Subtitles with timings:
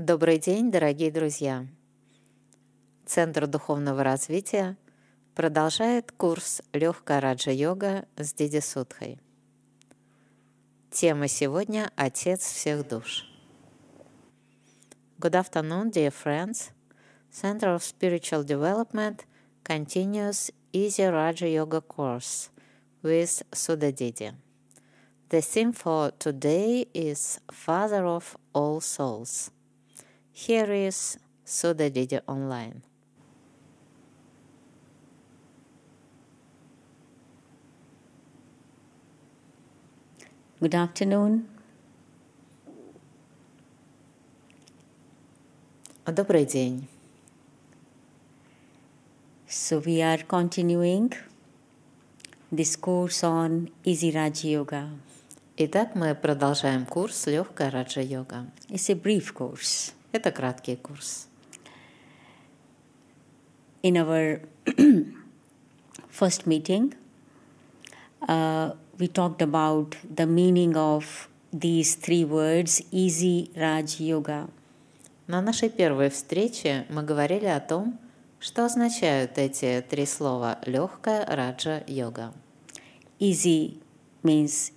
[0.00, 1.66] Добрый день, дорогие друзья!
[3.04, 4.78] Центр духовного развития
[5.34, 9.18] продолжает курс «Легкая раджа-йога» с Диди Судхой.
[10.90, 13.26] Тема сегодня «Отец всех душ».
[15.18, 16.70] Good afternoon, dear friends.
[17.30, 19.26] Center of Spiritual Development
[19.62, 22.48] continues Easy Raja Yoga course
[23.02, 24.32] with Sudha Didi.
[25.28, 29.50] The theme for today is Father of All Souls.
[30.39, 32.81] Here is Sudha Didi Online.
[40.59, 41.47] Good afternoon.
[46.05, 46.87] Добрый день.
[49.47, 51.13] So, we are continuing
[52.51, 54.89] this course on Easy Raja Yoga.
[55.57, 58.47] Итак, мы продолжаем курс «Легкая раджа-йога».
[58.69, 59.93] It's a brief course.
[60.12, 61.28] Это краткий курс.
[63.82, 64.42] In our
[66.10, 66.94] first meeting,
[68.28, 74.50] uh, we talked about the meaning of these three words Easy Raj Yoga.
[75.26, 77.98] На нашей первой встрече мы говорили о том,
[78.40, 82.34] что означают эти три слова «легкая раджа-йога».
[83.20, 83.80] Easy
[84.24, 84.72] means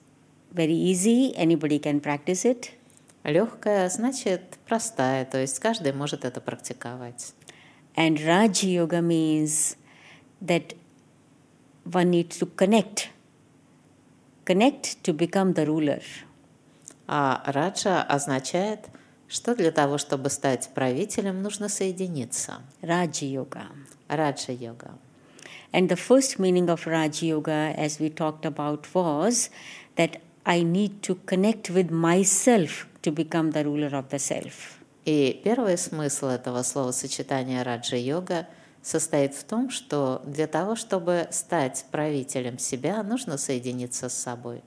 [0.53, 2.72] very easy, anybody can practice it.
[3.23, 7.33] Легкая значит простая, то есть каждый может это практиковать.
[7.95, 9.77] And Raj Yoga means
[10.41, 10.75] that
[11.85, 13.09] one needs to connect,
[14.45, 16.01] connect to become the ruler.
[17.07, 18.89] А раджа означает,
[19.27, 22.61] что для того, чтобы стать правителем, нужно соединиться.
[22.81, 23.67] Raj Yoga.
[24.09, 24.97] Раджа-йога.
[25.71, 29.50] And the first meaning of Raj Yoga, as we talked about, was
[29.95, 34.80] that I need to connect with myself to become the ruler of the self.
[35.06, 38.48] И первый смысл этого словосочетания раджа-йога
[38.81, 44.62] состоит в том, что для того, чтобы стать правителем себя, нужно соединиться с собой.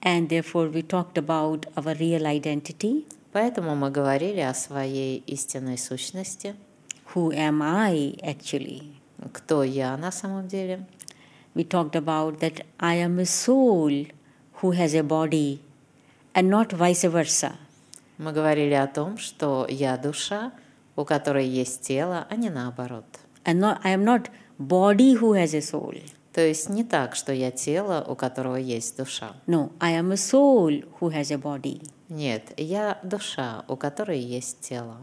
[0.00, 6.54] And therefore, we talked about our real identity Поэтому мы говорили о своей истинной сущности,
[7.14, 8.92] who am I actually?
[9.32, 10.86] кто я на самом деле.
[11.54, 14.06] We talked about that I am a soul
[14.61, 15.59] who has a body
[16.33, 17.55] and not vice versa.
[18.17, 20.51] Мы говорили о том, что я душа,
[20.95, 23.05] у которой есть тело, а не наоборот.
[23.45, 25.95] And not, I am not body who has a soul.
[26.33, 29.33] То есть не так, что я тело, у которого есть душа.
[29.47, 31.81] No, I am a soul who has a body.
[32.09, 34.97] Нет, я душа, у которой есть тело.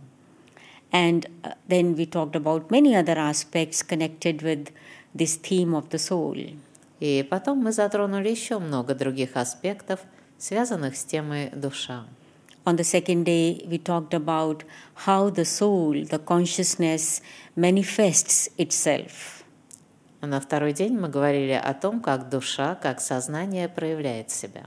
[0.93, 4.71] And uh, then we talked about many other aspects connected with
[5.13, 6.37] this theme of the soul.
[7.00, 10.02] И потом мы затронули еще много других аспектов,
[10.38, 12.06] связанных с темой душа.
[12.66, 14.64] On the second day, we talked about
[15.06, 17.22] how the soul, the consciousness,
[17.56, 19.44] manifests itself.
[20.22, 24.66] На второй день мы говорили о том, как душа, как сознание проявляет себя.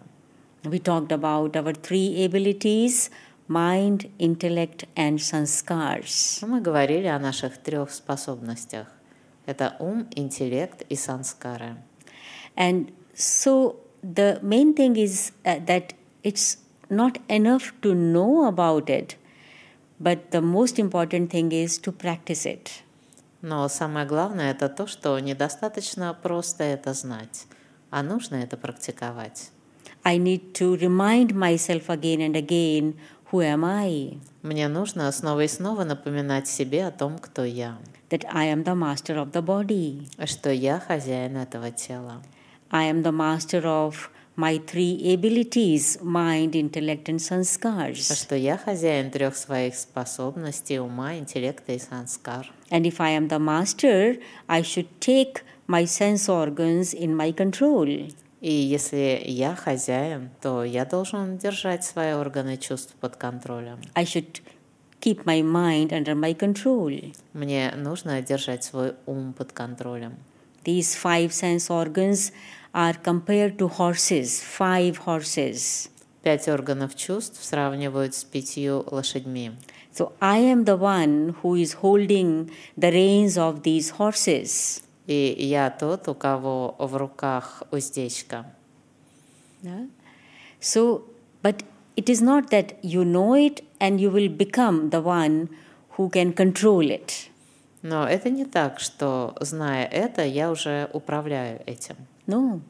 [0.65, 3.11] We talked about our three abilities
[3.49, 6.45] mind, intellect, and sanskars.
[6.47, 8.87] Мы говорили о наших трех способностях.
[9.45, 11.77] Это ум, интеллект и санскары.
[12.56, 16.58] And so the main thing is uh, that it's
[16.90, 19.16] not enough to know about it,
[20.00, 22.84] but the most important thing is to practice it.
[23.42, 27.46] Но самое главное это то, что недостаточно просто это знать,
[27.92, 29.52] а нужно это практиковать.
[30.04, 32.96] I need to remind myself again and again
[33.32, 34.20] who am I?
[34.42, 37.78] Мне нужно снова и снова напоминать себе о том, кто я,
[38.10, 40.08] That I am the master of the body.
[40.26, 42.24] что я хозяин этого тела.
[42.73, 48.11] I am the master of my three abilities mind, intellect, and sanskars.
[48.15, 52.51] что я хозяин трех своих способностей ума, интеллекта и санскар.
[52.71, 54.19] And if I am the master,
[54.49, 58.11] I should take my sense organs in my control.
[58.41, 63.81] И если я хозяин, то я должен держать свои органы чувств под контролем.
[63.95, 64.41] I should
[65.03, 67.15] keep my mind under my control.
[67.35, 70.17] Мне нужно держать свой ум под контролем.
[70.65, 72.33] These five sense organs
[72.75, 75.89] are compared to horses, five horses.
[76.23, 79.53] Пять органов чувств сравнивают с пятью лошадьми.
[79.93, 84.83] So I am the one who is holding the reins of these horses.
[85.07, 88.47] И я тот, у кого в руках уздечка.
[89.63, 89.89] Yeah?
[90.61, 91.03] So,
[91.43, 91.65] but
[91.97, 95.49] it is not that you know it and you will become the one
[95.97, 97.29] who can control it.
[97.83, 101.97] Но это не так, что, зная это, я уже управляю этим.
[102.27, 102.61] No.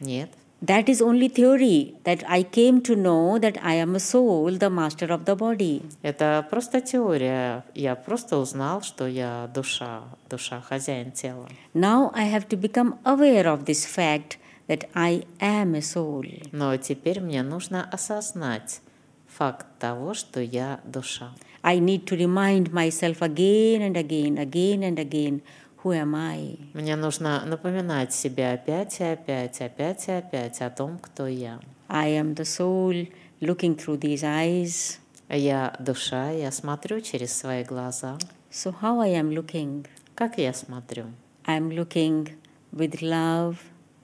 [0.00, 0.30] Нет.
[0.64, 4.70] That is only theory that I came to know that I am a soul, the
[4.70, 5.82] master of the body.
[6.02, 7.64] Это просто теория.
[7.74, 11.48] Я просто узнал, что я душа, душа хозяин тела.
[11.74, 16.24] Now I have to become aware of this fact that I am a soul.
[16.52, 18.82] Но теперь мне нужно осознать
[19.26, 21.32] факт того, что я душа.
[21.64, 25.42] I need to remind myself again and again, again and again,
[25.82, 26.58] who am I?
[26.74, 31.60] Мне нужно напоминать себе опять и опять, опять и опять о том, кто я.
[31.88, 33.08] I am the soul
[33.40, 34.98] looking through these eyes.
[35.28, 38.18] Я душа, я смотрю через свои глаза.
[38.50, 39.86] So, how I am looking?
[40.14, 41.06] Как я смотрю?
[41.44, 42.36] I am looking
[42.72, 43.56] with love,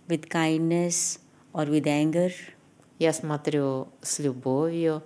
[0.08, 1.20] with kindness,
[1.52, 2.32] or with anger.
[2.98, 5.02] Я смотрю с любовью,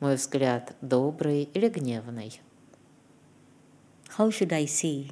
[0.00, 2.40] мой взгляд добрый или гневный.
[4.16, 5.10] How should I see?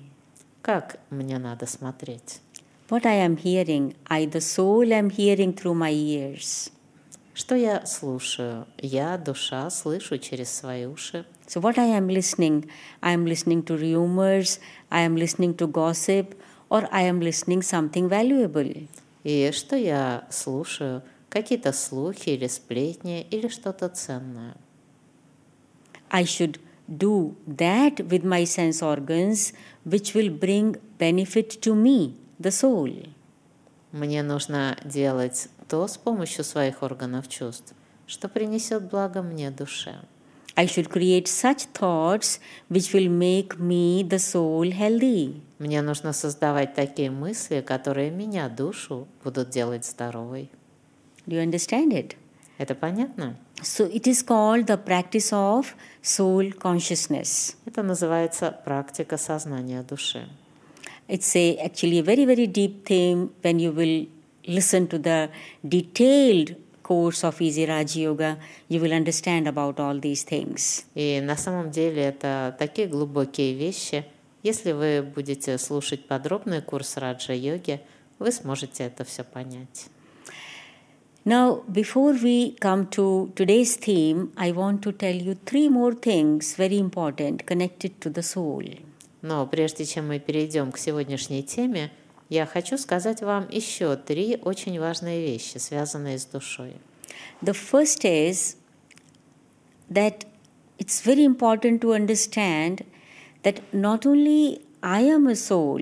[0.65, 2.41] Как мне надо смотреть?
[2.89, 6.71] What I am hearing, I, the soul, am hearing through my ears.
[7.35, 8.67] Что я слушаю?
[8.79, 11.27] Я, душа, слышу через свои уши.
[11.47, 12.67] So, what I am listening,
[13.03, 14.59] I am listening to rumors,
[14.91, 16.35] I am listening to gossip,
[16.71, 18.89] or I am listening something valuable.
[19.23, 21.03] И что я слушаю?
[21.29, 24.57] Какие-то слухи или сплетни или что-то ценное.
[26.11, 26.59] I should
[26.89, 29.53] do that with my sense organs,
[29.85, 33.09] which will bring benefit to me, the soul.
[33.93, 37.75] Мне нужно делать то с помощью своих органов чувств,
[38.07, 39.97] что принесет благо мне душе.
[40.57, 42.39] I should create such thoughts
[42.71, 45.41] which will make me, the soul, healthy.
[45.59, 50.51] Мне нужно создавать такие мысли, которые меня, душу, будут делать здоровой.
[51.27, 52.17] Do you understand it?
[52.65, 53.37] Это понятно?
[53.63, 57.57] So, it is called the practice of soul consciousness.
[57.67, 60.27] Это называется практика сознания души.
[61.07, 64.07] It's a actually a very very deep theme when you will
[64.47, 65.29] listen to the
[65.63, 68.39] detailed course of Easy Raj Yoga,
[68.71, 70.87] you will understand about all these things.
[70.95, 74.07] И на самом деле это такие глубокие вещи.
[74.43, 77.83] Если вы будете слушать подробный курс раджа-йоги,
[78.19, 79.89] вы сможете это все понять.
[81.26, 86.56] Now, before we come to today's theme, I want to tell you three more things
[86.56, 88.64] very important connected to the soul.
[89.22, 91.92] Но прежде чем мы перейдем к сегодняшней теме,
[92.30, 96.76] я хочу сказать вам еще три очень важные вещи, связанные с душой.
[97.42, 98.56] The first is
[99.92, 100.26] that
[100.78, 102.86] it's very important to understand
[103.44, 105.82] that not only I am a soul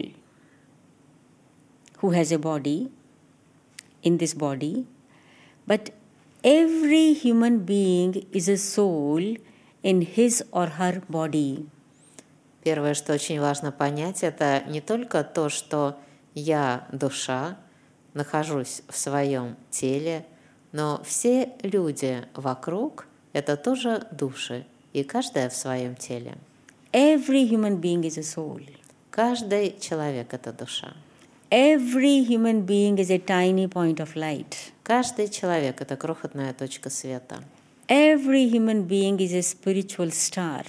[1.99, 2.89] who has a body
[4.01, 4.85] in this body,
[5.66, 5.92] but
[6.42, 9.36] every human being is a soul
[9.82, 11.66] in his or her body.
[12.64, 15.96] Первое, что очень важно понять, это не только то, что
[16.34, 17.58] я душа,
[18.14, 20.24] нахожусь в своем теле,
[20.70, 26.36] но все люди вокруг– это тоже души, и каждая в своем теле.
[26.92, 28.62] Every human being is a soul.
[29.10, 30.94] Каждый человек– это душа.
[31.50, 34.71] Every human being is a tiny point of light.
[34.82, 37.44] Каждый человек– это крохотная точка света.
[37.88, 40.64] Every human being is a spiritual star.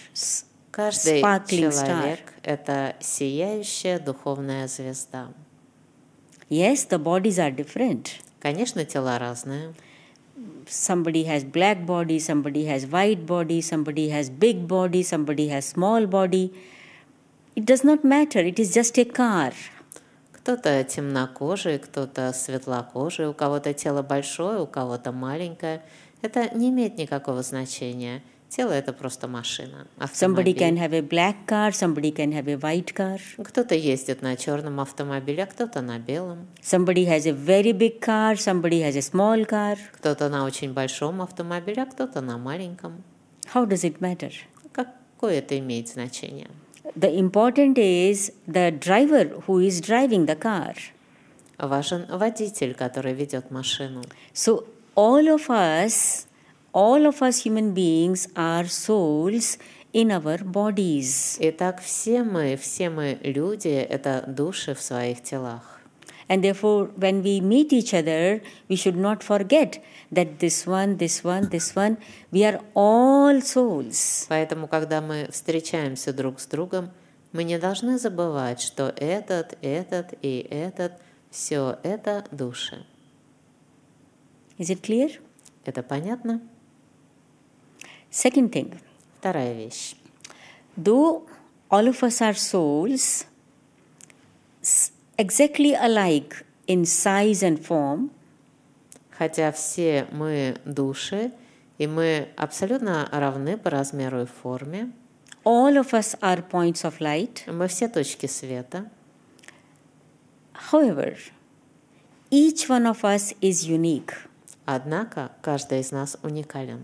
[0.71, 5.29] Каждый Sparkling человек– это сияющая духовная звезда.
[6.49, 8.21] Yes, the bodies are different.
[8.39, 9.73] Конечно, тела разные.
[10.67, 16.05] Somebody has black body, somebody has white body, somebody has big body, somebody has small
[16.05, 16.53] body.
[17.55, 18.39] It does not matter.
[18.39, 19.53] It is just a car.
[20.43, 25.81] Кто-то темнокожий, кто-то светлокожий, у кого-то тело большое, у кого-то маленькое.
[26.21, 28.21] Это не имеет никакого значения.
[28.49, 30.57] Тело– это просто машина, Somebody автомобиль.
[30.57, 33.19] can have a black car, somebody can have a white car.
[33.41, 36.45] Кто-то ездит на черном автомобиле, а кто-то на белом.
[36.61, 39.77] Somebody has a very big car, somebody has a small car.
[39.93, 43.01] Кто-то на очень большом автомобиле, а кто-то на маленьком.
[43.53, 44.33] How does it matter?
[44.73, 46.49] Какое это имеет значение?
[46.96, 50.74] The important is the driver who is driving the car.
[51.58, 54.02] Важен водитель, который ведет машину.
[54.32, 54.64] So,
[54.94, 56.26] all of us,
[56.72, 59.58] all of us human beings are souls
[59.92, 61.36] in our bodies.
[61.40, 65.80] Итак, все мы, все мы люди – это души в своих телах.
[66.28, 69.82] And therefore, when we meet each other, we should not forget
[70.13, 71.97] that this one, this one, this one,
[72.31, 74.25] we are all souls.
[74.29, 76.91] Поэтому, когда мы встречаемся друг с другом,
[77.31, 80.93] мы не должны забывать, что этот, этот и этот–
[81.33, 82.85] все это души.
[84.59, 85.19] Is it clear?
[85.65, 86.41] Это понятно?
[88.11, 88.77] Second thing,
[89.19, 89.95] Вторая вещь.
[90.77, 91.25] though
[91.71, 93.25] all of us are souls,
[95.17, 98.11] exactly alike in size and form,
[99.17, 101.31] Хотя все мы души,
[101.77, 104.91] и мы абсолютно равны по размеру и форме.
[105.43, 107.43] All of us are points of light.
[107.47, 108.89] Мы все точки света.
[110.71, 111.17] However,
[112.31, 114.13] each one of us is unique.
[114.65, 116.83] Однако каждый из нас уникален.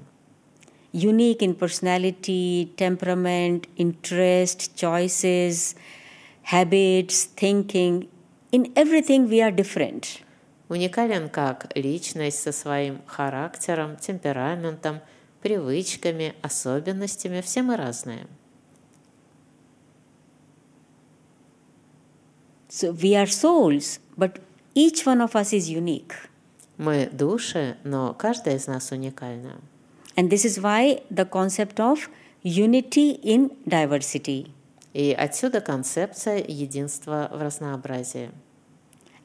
[0.92, 5.76] Unique in personality, temperament, interest, choices,
[6.52, 8.10] habits, thinking.
[8.52, 10.22] In everything, we are different.
[10.70, 15.02] Уникален как личность со своим характером, темпераментом,
[15.42, 17.42] привычками, особенностями.
[17.42, 18.28] Все мы разные.
[22.70, 24.40] So we are souls, but
[24.76, 26.14] each one of us is unique.
[26.78, 29.60] Мы души, но каждая из нас уникальна.
[30.16, 32.10] And this is why the concept of
[32.44, 34.52] unity in diversity.
[34.94, 38.32] И отсюда концепция единства в разнообразии.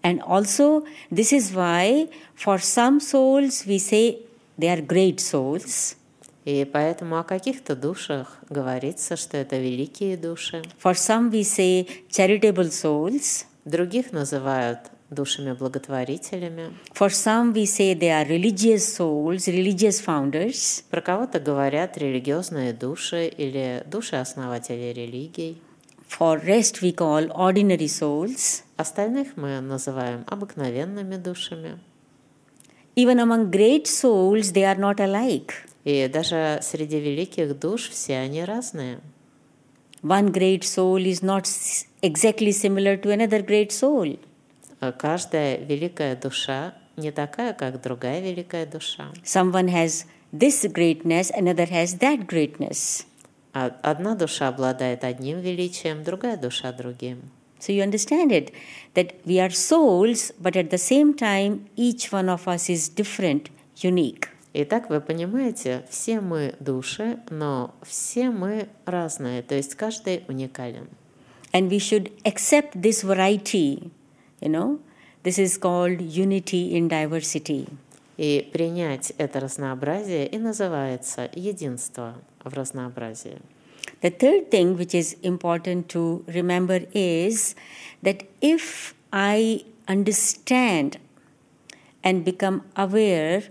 [0.04, 4.18] And also, this is why for some souls we say
[4.58, 5.96] they are great souls.
[6.44, 10.62] И поэтому о каких-то душах говорится, что это великие души.
[10.82, 13.46] For some we say charitable souls.
[13.64, 16.74] Других называют душами-благотворителями.
[16.92, 20.84] For some we say they are religious souls, religious founders.
[20.90, 25.62] Про кого-то говорят религиозные души или души-основатели религий.
[26.08, 28.62] For rest we call ordinary souls.
[28.76, 31.78] Остальных мы называем обыкновенными душами.
[32.96, 35.52] Even among great souls they are not alike.
[35.84, 39.00] И даже среди великих душ все они разные.
[40.02, 41.46] One great soul is not
[42.02, 44.18] exactly similar to another great soul.
[44.80, 49.10] А Каждая великая душа не такая, как другая великая душа.
[49.24, 53.06] Someone has this greatness, another has that greatness.
[53.54, 57.22] А Одна душа обладает одним величием, другая душа другим.
[57.60, 58.52] So you understand it
[58.94, 63.50] that we are souls, but at the same time, each one of us is different,
[63.76, 64.28] unique.
[64.52, 70.88] Итак, вы понимаете, все мы души, но все мы разные, то есть каждый уникален.
[71.52, 73.90] And we should accept this variety,
[74.40, 74.80] you know.
[75.22, 77.68] This is called unity in diversity.
[78.16, 83.38] И принять это разнообразие и называется единство в разнообразии.
[84.00, 87.54] The third thing which is important to remember is
[88.02, 90.98] that if I understand
[92.02, 93.44] and become aware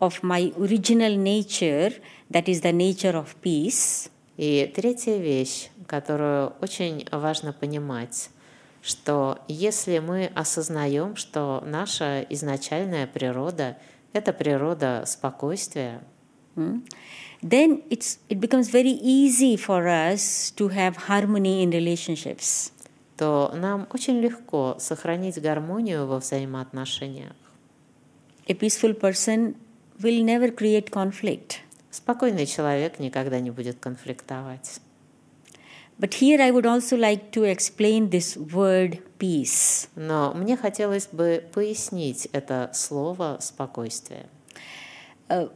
[0.00, 1.92] of my original nature,
[2.30, 8.28] that is the nature of peace, И третья вещь, которую очень важно понимать,
[8.82, 13.78] что если мы осознаем, что наша изначальная природа–
[14.12, 16.02] это природа спокойствия,
[16.56, 16.78] hmm,
[17.42, 22.72] then it's, it becomes very easy for us to have harmony in relationships.
[23.16, 27.34] то нам очень легко сохранить гармонию во взаимоотношениях.
[28.48, 29.56] A peaceful person
[30.00, 31.56] will never create conflict.
[31.90, 34.80] Спокойный человек никогда не будет конфликтовать.
[35.98, 39.88] But here I would also like to explain this word peace.
[39.96, 44.26] Но мне хотелось бы пояснить это слово «спокойствие».
[45.28, 45.50] Uh,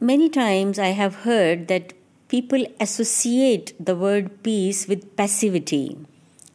[0.00, 1.92] many times I have heard that
[2.28, 5.98] people associate the word peace with passivity.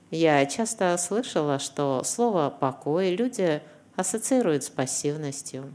[0.10, 3.62] Я часто слышала, что слово «покой» люди
[3.96, 5.74] ассоциируют с пассивностью.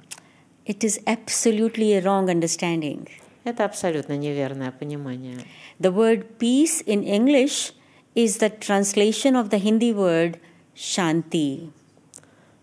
[0.67, 3.09] It is absolutely a wrong understanding.
[3.45, 5.39] Это абсолютно неверное понимание.
[5.79, 7.73] The word peace in English
[8.15, 10.39] is the translation of the Hindi word
[10.75, 11.71] shanti.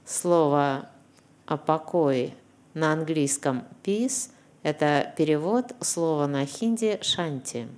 [0.05, 0.89] Слово
[1.47, 2.33] «а «покой»
[2.73, 7.68] на английском «peace» — это перевод слова на хинди «шанти».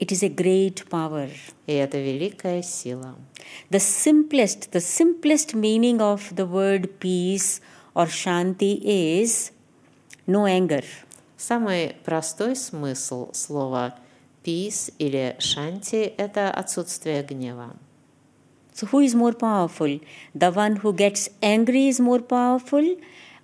[0.00, 1.30] It is a great power.
[1.66, 3.14] И это великая сила.
[3.70, 7.60] The simplest, the simplest meaning of the word peace
[7.94, 9.52] or shanti is
[10.26, 10.84] no anger.
[11.36, 13.94] Самый простой смысл слова
[14.44, 17.76] «peace» или «шанти»— это отсутствие гнева.
[18.74, 20.00] So, who is more powerful?
[20.34, 22.96] The one who gets angry is more powerful,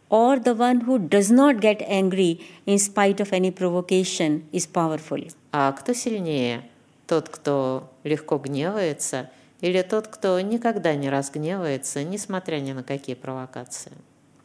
[0.09, 5.31] or the one who does not get angry in spite of any provocation is powerful?
[5.51, 6.63] А кто сильнее?
[7.07, 9.29] Тот, кто легко гневается,
[9.61, 13.93] или тот, кто никогда не разгневается, несмотря ни на какие провокации?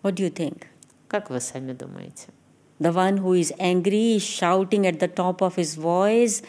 [0.03, 0.65] What do you think?
[1.09, 2.29] Как вы сами думаете?
[2.79, 6.43] The one who is angry is shouting at the top of his voice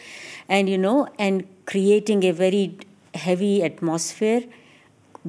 [0.48, 2.78] and you know, and creating a very
[3.14, 4.44] heavy atmosphere.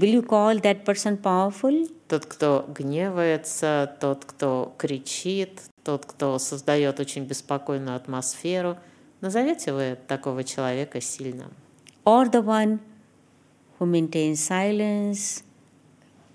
[0.01, 1.89] Will you call that person powerful?
[2.07, 8.77] Тот, кто гневается, тот, кто кричит, тот, кто создает очень беспокойную атмосферу.
[9.21, 11.51] Назовете вы такого человека сильным?
[12.05, 12.79] Or the one
[13.81, 15.43] who maintains silence,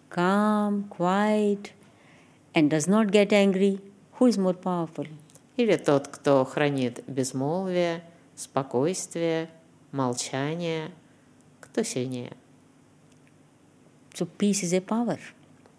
[0.10, 1.72] calm, quiet,
[2.54, 3.80] and does not get angry,
[4.20, 5.08] who is more powerful?
[5.56, 8.04] Или тот, кто хранит безмолвие,
[8.36, 9.50] спокойствие,
[9.94, 10.92] молчание,
[11.62, 12.34] кто сильнее?
[14.14, 15.20] So peace is a power.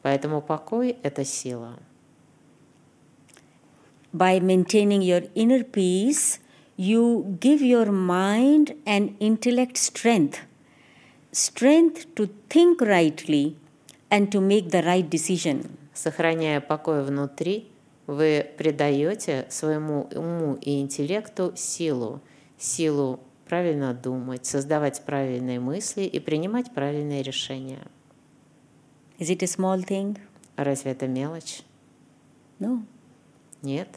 [0.02, 1.78] Поэтому покой– это сила.
[4.12, 6.40] By maintaining your inner peace,
[6.76, 10.40] you give your mind and intellect strength.
[11.32, 13.56] Strength to think rightly
[14.10, 15.70] and to make the right decision.
[15.92, 17.68] Сохраняя покой внутри,
[18.06, 22.20] вы придаете своему уму и интеллекту силу,
[22.58, 27.80] силу правильно думать, создавать правильные мысли и принимать правильные решения.
[29.18, 30.18] Is it a small thing?
[30.56, 31.62] Разве это мелочь?
[32.58, 32.82] No.
[33.62, 33.88] Нет.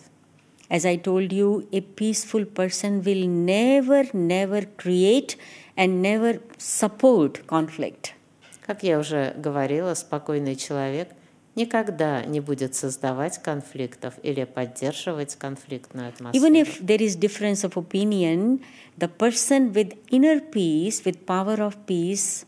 [0.69, 5.38] As I told you, a peaceful person will never, never create
[5.77, 8.13] and never support conflict.
[8.62, 11.09] Как я уже говорила, спокойный человек
[11.55, 16.45] никогда не будет создавать конфликтов или поддерживать конфликтную атмосферу.
[16.45, 18.62] Even if there is difference of opinion,
[18.97, 22.45] the person with inner peace, with power of peace,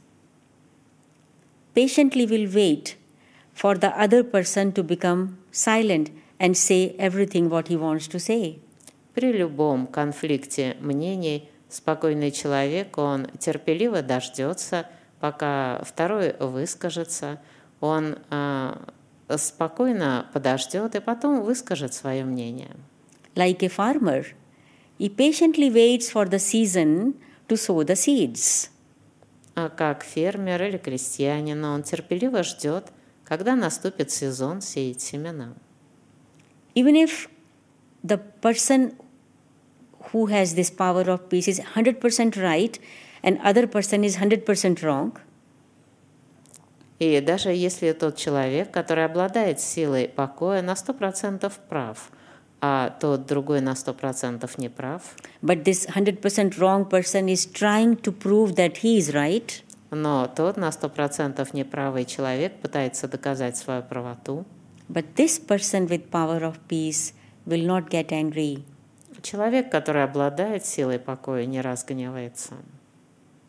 [1.74, 2.96] patiently will wait
[3.52, 8.58] for the other person to become silent and say everything what he wants to say.
[9.14, 14.86] При любом конфликте мнений спокойный человек, он терпеливо дождется,
[15.20, 17.40] пока второй выскажется,
[17.80, 18.76] он э,
[19.36, 22.70] спокойно подождет и потом выскажет свое мнение.
[23.34, 24.24] Like a farmer,
[24.98, 27.14] he patiently waits for the season
[27.48, 28.70] to sow the seeds.
[29.61, 32.93] А как фермер или крестьянин, он терпеливо ждет,
[33.25, 35.53] когда наступит сезон сеять семена.
[36.75, 37.29] Even if
[38.01, 38.93] the person
[40.13, 42.79] who has this power of peace is 100% right
[43.21, 45.19] and other person is 100% wrong,
[46.99, 52.11] И даже если тот человек, который обладает силой покоя, на 100% прав,
[52.61, 55.01] а тот другой на 100% не прав,
[55.41, 60.57] but this 100% wrong person is trying to prove that he is right, но тот
[60.57, 64.45] на 100% неправый человек пытается доказать свою правоту,
[64.89, 67.13] but this person with power of peace
[67.45, 68.63] will not get angry.
[69.21, 72.55] человек, который обладает силой покоя, не разгневается.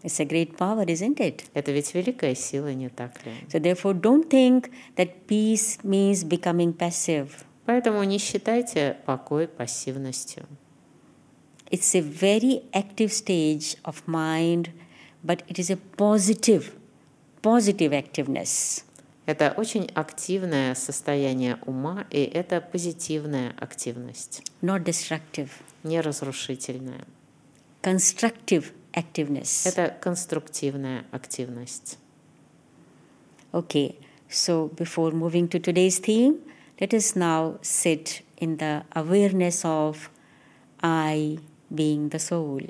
[0.03, 1.45] It's a great power, isn't it?
[1.53, 3.33] Это ведь великая сила, не так ли?
[3.49, 7.45] So, therefore, don't think that peace means becoming passive.
[7.71, 10.45] Поэтому не считайте покой пассивностью.
[11.71, 14.71] It's a very active stage of mind,
[15.23, 16.73] but it is a positive,
[17.41, 18.83] positive activeness.
[19.25, 25.51] Это очень активное состояние ума, и это позитивная активность, not destructive,
[25.85, 27.07] не разрушительная.
[27.83, 29.65] constructive activeness.
[29.65, 31.99] Это конструктивная активность.
[33.53, 33.95] Okay,
[34.29, 36.41] so before moving to today's theme,
[36.81, 40.11] let us now sit in the awareness of
[40.83, 41.39] I
[41.73, 42.63] being the soul.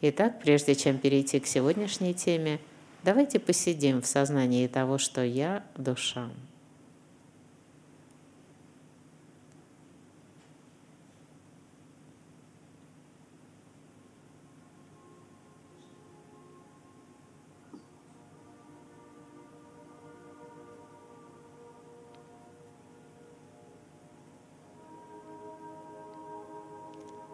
[0.00, 2.58] Итак, прежде чем перейти к сегодняшней теме,
[3.04, 6.28] давайте посидим в сознании того, что я– душа.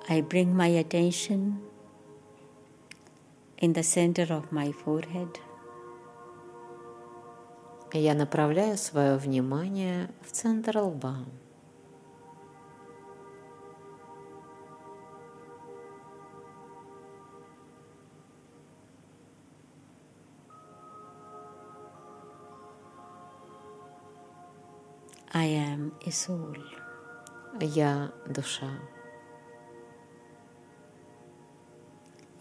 [0.10, 1.62] I bring my attention
[3.58, 5.39] in the center of my forehead.
[7.94, 11.18] Я направляю свое внимание в центр лба.
[25.36, 26.58] I am a soul.
[27.60, 28.70] Я душа,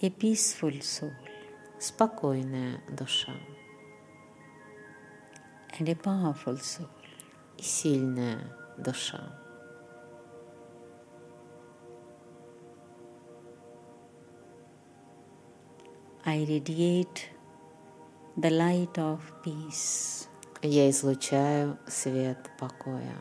[0.02, 1.14] A peaceful soul
[1.80, 3.34] спокойная душа
[5.80, 6.90] and a powerful soul.
[7.58, 8.40] и сильная
[8.78, 9.20] душа.
[16.24, 17.30] I radiate
[18.36, 20.28] the light of peace.
[20.62, 23.16] Я излучаю свет покоя.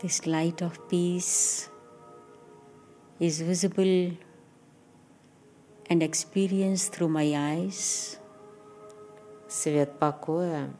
[0.00, 1.70] This light of peace
[3.18, 4.16] is visible
[5.88, 8.18] and experienced through my eyes,
[9.48, 10.74] Свет покоя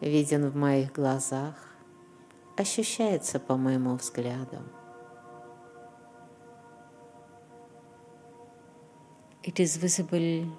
[0.00, 1.54] виден в моих глазах,
[2.56, 4.62] ощущается по моему взгляду.
[9.42, 10.50] It is visible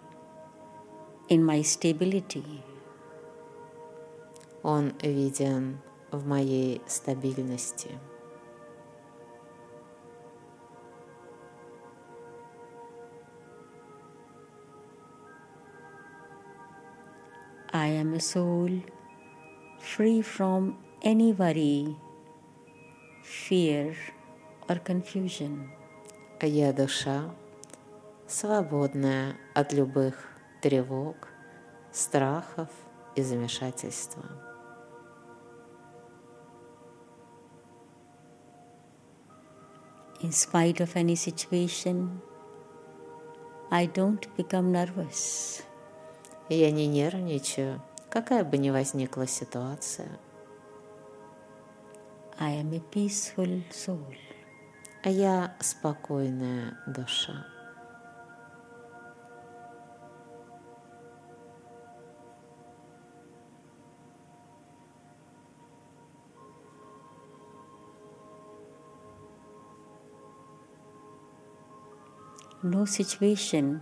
[1.29, 2.61] in my stability.
[4.61, 5.79] Он виден
[6.10, 7.90] в моей стабильности.
[17.72, 18.82] I am a soul
[19.80, 21.96] free from any worry,
[23.22, 23.94] fear,
[24.68, 25.70] or confusion.
[26.42, 27.30] Я душа,
[28.26, 30.16] свободная от любых
[30.62, 31.28] тревог,
[31.92, 32.68] страхов
[33.14, 34.49] и замешательства.
[40.22, 42.20] In spite of any situation,
[43.70, 45.62] I don't become nervous.
[46.50, 47.80] Я не нервничаю,
[48.10, 50.10] какая бы ни возникла ситуация.
[52.38, 54.16] I am a peaceful soul.
[55.02, 57.46] А я спокойная душа.
[72.62, 73.80] No situation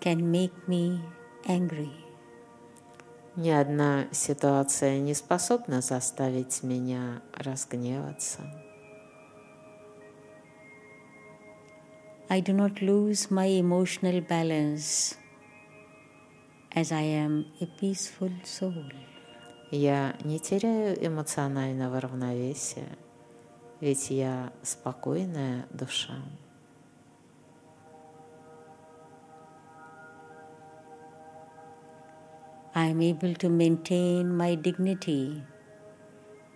[0.00, 0.98] can make me
[1.46, 1.90] angry.
[3.36, 8.40] Ни одна ситуация не способна заставить меня разгневаться.
[12.30, 15.16] I do not lose my emotional balance
[16.74, 18.90] as I am a peaceful soul.
[19.70, 22.88] Я не теряю эмоционального равновесия,
[23.80, 26.14] ведь я спокойная душа.
[32.72, 35.42] I am able to maintain my dignity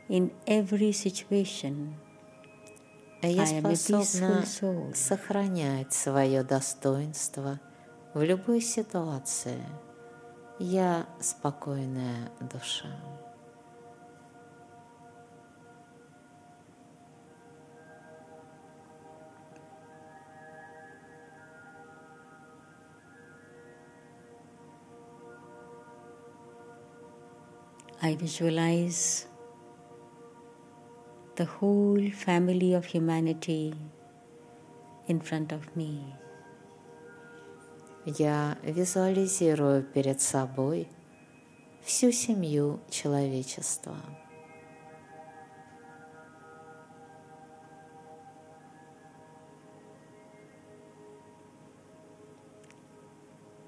[0.09, 1.97] in every situation.
[3.23, 4.45] Я am a способна
[4.95, 7.59] сохранять свое достоинство
[8.13, 9.65] в любой ситуации.
[10.59, 13.14] Я спокойная душа.
[28.02, 29.28] I visualize
[31.36, 33.74] the whole family of humanity
[35.08, 36.02] in front of me.
[38.06, 40.88] Я визуализирую перед собой
[41.84, 43.98] всю семью человечества.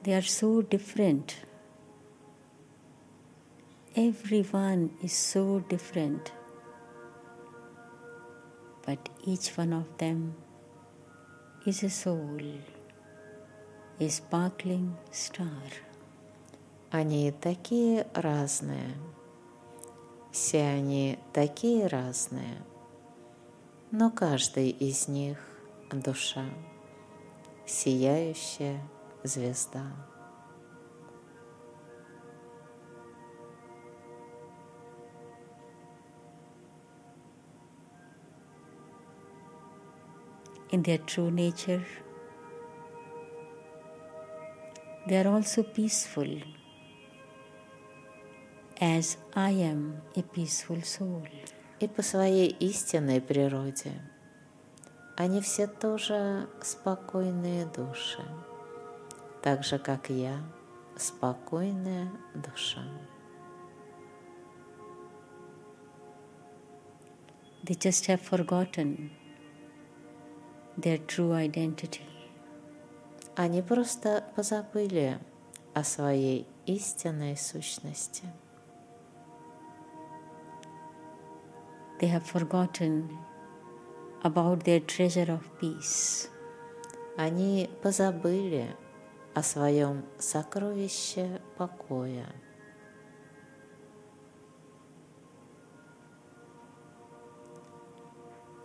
[0.03, 1.35] They are so different.
[3.98, 6.30] Everyone is so different.
[8.84, 10.34] But each one of them
[11.64, 12.42] is a soul,
[13.98, 15.72] a sparkling star.
[16.90, 18.92] Они такие разные.
[20.30, 22.58] Все они такие разные.
[23.92, 25.38] Но каждый из них–
[25.90, 26.44] душа,
[27.64, 28.78] сияющая
[29.24, 29.86] звезда.
[40.70, 41.84] In their true nature.
[45.08, 46.40] They are also peaceful,
[48.80, 51.22] as I am a peaceful soul.
[51.78, 53.92] И по своей истинной природе
[55.16, 58.22] они все тоже спокойные души,
[59.42, 60.40] так же, как я,
[60.96, 62.82] спокойная душа.
[67.62, 69.10] They just have forgotten
[70.76, 72.02] their true identity.
[73.34, 75.18] Они просто позабыли
[75.74, 78.24] о своей истинной сущности.
[82.00, 83.10] They have forgotten
[84.22, 86.28] about their treasure of peace.
[87.16, 88.74] Они позабыли
[89.34, 92.26] о своем сокровище покоя.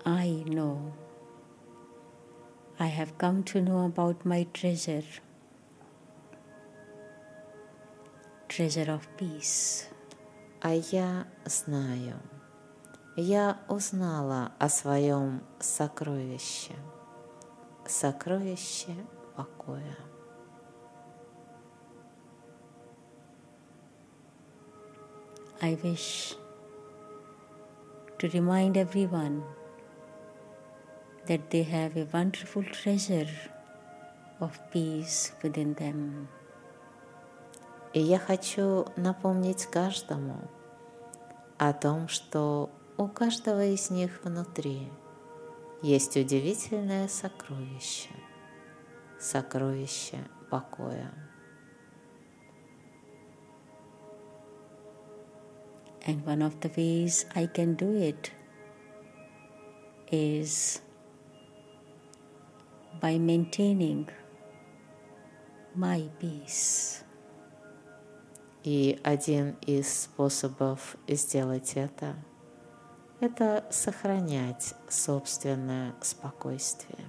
[0.03, 0.93] I know.
[2.80, 5.04] I have come to know about my treasure,
[8.48, 9.88] treasure of peace.
[10.60, 12.16] А я знаю,
[13.16, 16.74] я узнала о своем сокровище,
[17.86, 18.94] сокровище
[19.36, 19.96] покоя.
[25.62, 26.34] I wish
[28.18, 29.42] to remind everyone
[31.27, 33.29] that they have a wonderful treasure
[34.39, 36.27] of peace within them.
[37.93, 40.49] И я хочу напомнить каждому
[41.57, 44.87] о том, что у каждого из них внутри
[45.81, 48.09] есть удивительное сокровище,
[49.19, 51.11] сокровище покоя.
[56.07, 58.31] And one of the ways I can do it
[60.11, 60.81] is
[63.01, 64.07] by maintaining
[65.75, 67.03] my peace.
[68.63, 72.15] И один из способов сделать это–
[73.21, 77.05] это сохранять собственное спокойствие.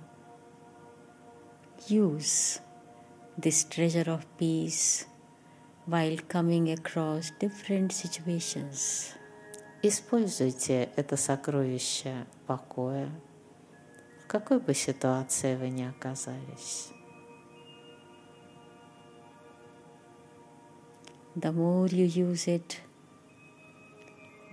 [1.88, 2.60] Use
[3.38, 5.06] this treasure of peace
[5.86, 9.14] while coming across different situations.
[9.82, 13.08] Используйте это сокровище покоя,
[14.32, 16.88] какой бы ситуации вы ни оказались.
[21.36, 22.78] The more you use it,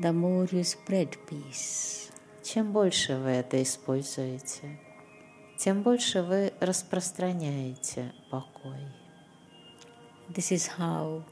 [0.01, 2.11] the more you spread peace.
[2.43, 4.77] Чем больше вы это используете,
[5.57, 8.85] тем больше вы распространяете покой.
[10.27, 11.23] This is how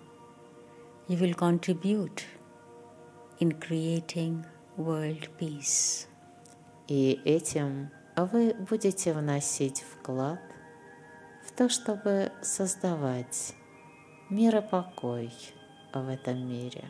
[1.09, 2.23] you will contribute
[3.41, 4.45] in creating
[4.77, 6.07] world peace.
[6.87, 7.91] И этим
[8.25, 10.41] вы будете вносить вклад
[11.45, 13.53] в то, чтобы создавать
[14.29, 15.31] мир и покой
[15.93, 16.89] в этом мире.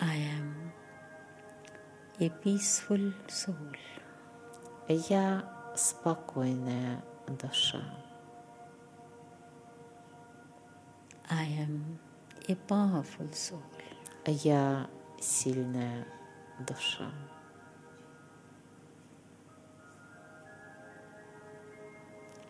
[0.00, 0.70] I am
[2.20, 3.74] a peaceful soul.
[4.86, 5.44] Я
[5.74, 7.82] спокойная душа.
[11.30, 11.98] I am
[12.48, 13.62] a powerful soul.
[14.26, 14.88] Я
[15.20, 16.06] сильная
[16.59, 17.11] душа.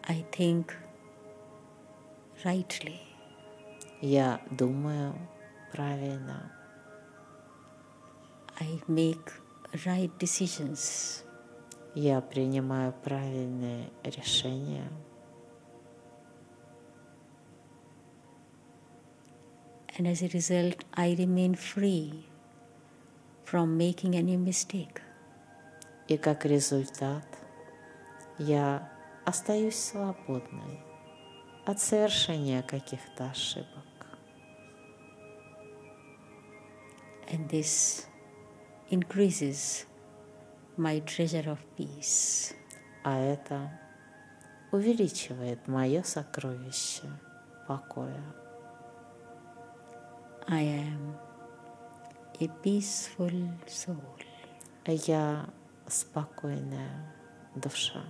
[0.05, 0.73] I think
[2.43, 2.99] rightly.
[4.01, 5.15] Я думаю
[5.71, 6.51] правильно.
[8.59, 9.31] I make
[9.85, 11.23] right decisions.
[11.95, 14.89] Я принимаю правильные решения.
[19.97, 22.25] And as a result, I remain free
[23.50, 25.00] From making any mistake.
[26.06, 27.24] И как результат
[28.38, 28.90] я
[29.24, 30.80] остаюсь свободной
[31.64, 33.84] от совершения каких-то ошибок.
[37.30, 38.06] And this
[38.90, 39.86] increases
[40.76, 42.54] my treasure of peace.
[43.04, 43.70] А это
[44.72, 47.08] увеличивает мое сокровище
[47.66, 48.22] покоя.
[50.46, 51.27] I am
[52.40, 53.96] a peaceful soul.
[54.86, 55.48] Я
[55.86, 57.14] спокойная
[57.54, 58.04] душа.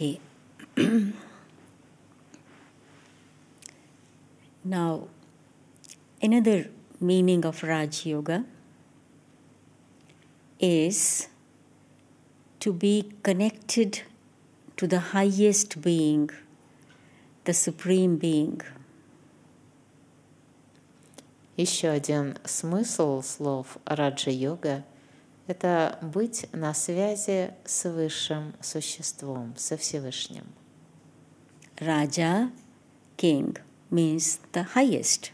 [0.00, 0.20] Okay.
[4.64, 5.08] now,
[6.22, 6.68] another
[7.00, 8.44] meaning of Raj Yoga
[10.58, 11.28] is
[12.60, 14.02] to be connected
[14.78, 16.30] to the highest being,
[17.44, 18.62] the Supreme Being.
[21.56, 24.89] Еще один смысл слов раджа-йога –
[25.51, 30.45] это быть на связи с высшим существом, со Всевышним.
[31.77, 32.51] Raja,
[33.17, 33.57] king,
[33.89, 35.31] means the highest.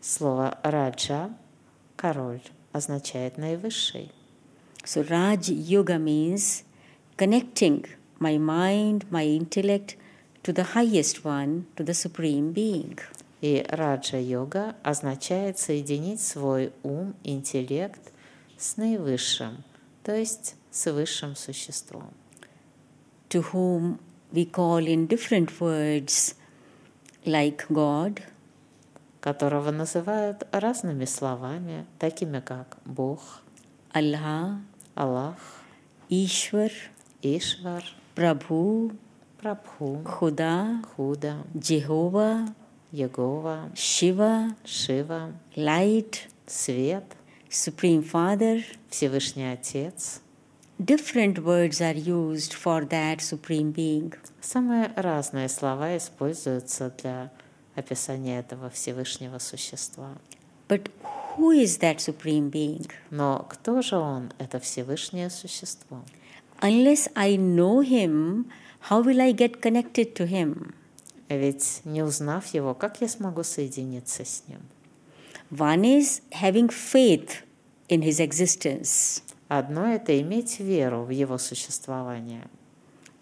[0.00, 1.30] Слово раджа–
[1.96, 2.40] король
[2.72, 4.10] означает наивысший.
[4.84, 6.64] So, Raj Yoga means
[7.18, 7.84] connecting
[8.18, 9.96] my mind, my intellect
[10.42, 12.98] to the highest one, to the Supreme Being.
[13.42, 18.00] И раджа-йога означает соединить свой ум, интеллект
[18.60, 19.64] с наивысшим,
[20.04, 22.10] то есть с высшим существом,
[23.30, 23.98] to whom
[24.32, 26.36] we call in different words
[27.24, 28.20] like God,
[29.20, 33.40] которого называют разными словами, такими как Бог,
[33.92, 34.60] Allah,
[34.94, 35.38] Аллах,
[36.10, 36.70] Ishwar,
[37.22, 37.82] Ишвар,
[38.14, 38.94] Prabhu,
[39.40, 42.54] Прабху, Khuda, Худа, Jehovah,
[42.92, 47.04] Егова, Shiva, Шива, Light, Свет,
[47.52, 48.62] Supreme Father.
[48.90, 50.20] Всевышний Отец.
[50.78, 54.14] Different words are used for that Supreme Being.
[54.40, 57.32] Самые разные слова используются для
[57.74, 60.16] описания этого Всевышнего Существа.
[60.68, 60.92] But
[61.36, 62.88] who is that Supreme Being?
[63.10, 66.04] Но кто же Он, это Всевышнее Существо?
[66.60, 68.46] Unless I know Him,
[68.88, 70.72] how will I get connected to Him?
[71.28, 74.60] Ведь не узнав Его, как я смогу соединиться с Ним?
[75.50, 77.42] One is having faith
[77.88, 82.42] in His existence, Одно– это иметь веру в Его существование.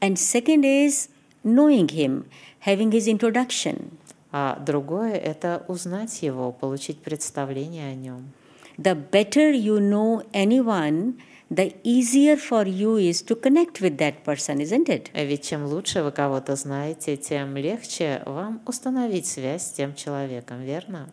[0.00, 1.08] and second is
[1.42, 2.26] knowing Him,
[2.66, 3.92] having His introduction.
[4.30, 8.30] А другое– это узнать Его, получить представление о Нем.
[8.76, 11.14] The better you know anyone,
[11.50, 15.06] the easier for you is to connect with that person, isn't it?
[15.14, 20.60] А Ведь чем лучше вы кого-то знаете, тем легче вам установить связь с тем человеком,
[20.62, 21.08] верно?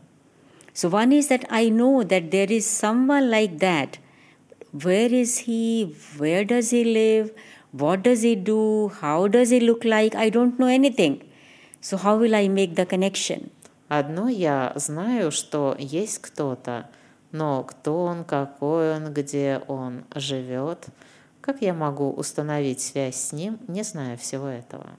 [0.76, 3.98] So, one is that I know that there is someone like that.
[4.74, 5.96] Where is he?
[6.18, 7.32] Where does he live?
[7.72, 8.90] What does he do?
[9.00, 10.16] How does he look like?
[10.16, 11.22] I don't know anything.
[11.80, 13.52] So, how will I make the connection?
[13.88, 16.90] Одно я знаю, что есть кто-то,
[17.32, 20.88] но кто он, какой он, где он живет,
[21.40, 24.90] как я могу установить связь с ним, не зная всего этого.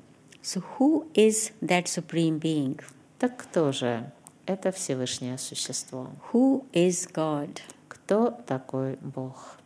[0.43, 2.81] So, who is that Supreme Being?
[3.19, 4.11] Так кто же
[4.47, 6.11] это Всевышнее Существо?
[6.33, 7.61] Who is God?
[7.89, 9.59] Кто такой Бог?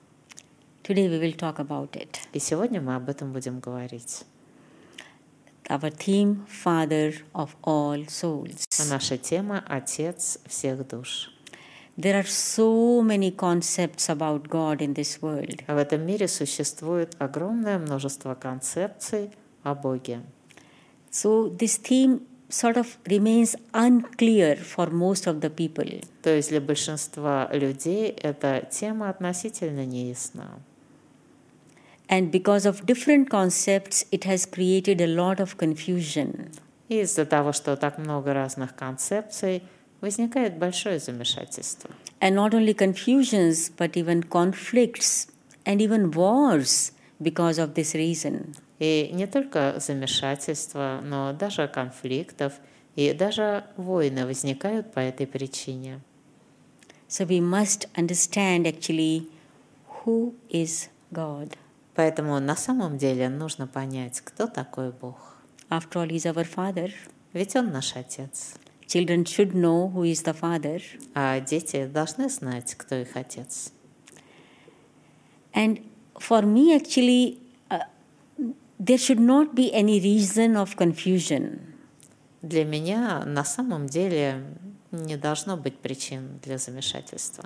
[0.82, 2.18] Today we will talk about it.
[2.32, 4.24] И сегодня мы об этом будем говорить.
[5.68, 8.64] Our theme Father of all souls.
[8.80, 11.30] А наша тема– Отец всех душ.
[11.96, 15.62] There are so many concepts about God in this world.
[15.66, 19.30] А в этом мире существует огромное множество концепций
[19.62, 20.22] о Боге.
[21.12, 26.03] So, this theme sort of remains unclear for most of the people.
[26.21, 30.59] То есть для большинства людей эта тема относительно неясна.
[32.07, 36.51] And because of different concepts, it has created a lot of confusion.
[36.87, 39.63] И из-за того, что так много разных концепций,
[40.01, 41.89] возникает большое замешательство.
[42.21, 45.27] And not only confusions, but even conflicts
[45.65, 48.55] and even wars because of this reason.
[48.80, 52.54] И не только замешательство, но даже конфликтов
[52.96, 56.00] и даже войны возникают по этой причине.
[57.08, 59.28] So, we must understand actually
[60.04, 61.56] who is God.
[61.94, 65.36] Поэтому на самом деле нужно понять, кто такой Бог.
[65.68, 66.90] After all, He's our Father.
[67.34, 68.54] Ведь Он наш Отец.
[68.86, 70.80] Children should know who is the Father.
[71.14, 73.72] А дети должны знать, кто их Отец.
[75.52, 75.82] And
[76.14, 77.38] for me, actually,
[78.80, 81.76] there should not be any reason of confusion.
[82.42, 84.42] Для меня на самом деле
[84.90, 87.44] не должно быть причин для замешательства.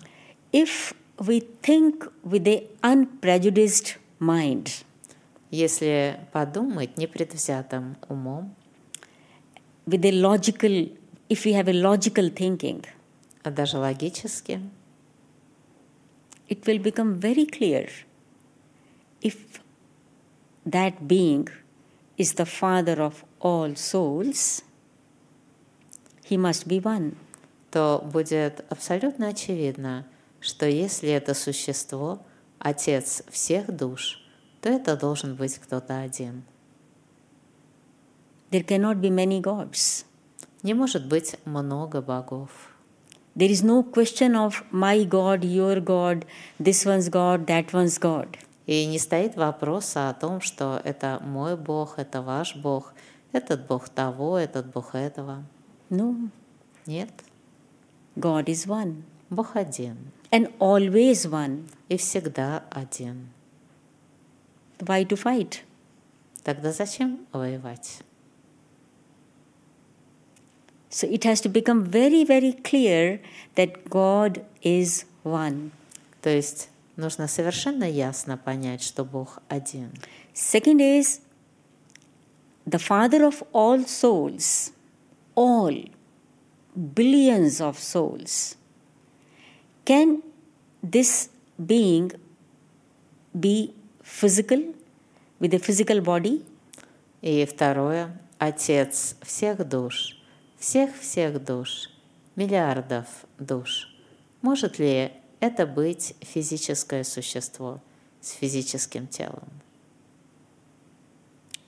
[0.53, 4.85] If we think with a unprejudiced mind,
[5.51, 8.57] Если подумать непредвзятым умом,
[9.87, 10.91] with a logical,
[11.29, 12.85] if we have a logical thinking,
[13.45, 14.61] а даже логически,
[16.49, 17.89] it will become very clear
[19.23, 19.37] if
[20.65, 21.49] that being
[22.17, 24.63] is the father of all souls,
[26.25, 27.17] he must be one.
[27.71, 30.07] то будет абсолютно очевидно,
[30.41, 32.21] что если это существо–
[32.65, 34.23] Отец всех душ,
[34.63, 36.45] то это должен быть кто-то один.
[38.51, 40.07] There cannot be many gods.
[40.63, 42.49] Не может быть много богов.
[43.37, 46.25] There is no question of my God, your God,
[46.59, 48.39] this one's God, that one's God.
[48.67, 52.95] И не стоит вопроса о том, что это мой Бог, это ваш Бог,
[53.33, 55.45] этот Бог того, этот Бог этого.
[55.91, 56.31] No,
[56.87, 57.11] Нет,
[58.17, 59.97] God is one Бог один
[60.31, 61.69] and always one.
[61.89, 63.29] и всегда один.
[64.79, 65.61] Why to fight?
[66.43, 68.03] Тогда зачем воевать?
[70.91, 73.21] So it has to become very, very clear
[73.57, 75.73] that God is one.
[76.23, 79.91] То есть нужно совершенно ясно понять, что Бог один.
[80.35, 81.21] Second is
[82.67, 84.73] the Father of all souls,
[85.35, 85.91] all
[86.75, 88.57] billions of souls.
[89.85, 90.23] Can
[90.83, 92.13] this being
[93.33, 94.75] be physical
[95.41, 96.45] with a physical body?
[97.23, 100.19] И второе, Отец всех душ,
[100.59, 101.91] всех-всех душ.
[102.37, 103.07] миллиардов
[103.39, 103.89] душ.
[104.43, 105.13] Может ли
[105.45, 107.81] это быть физическое существо
[108.21, 109.49] с физическим телом?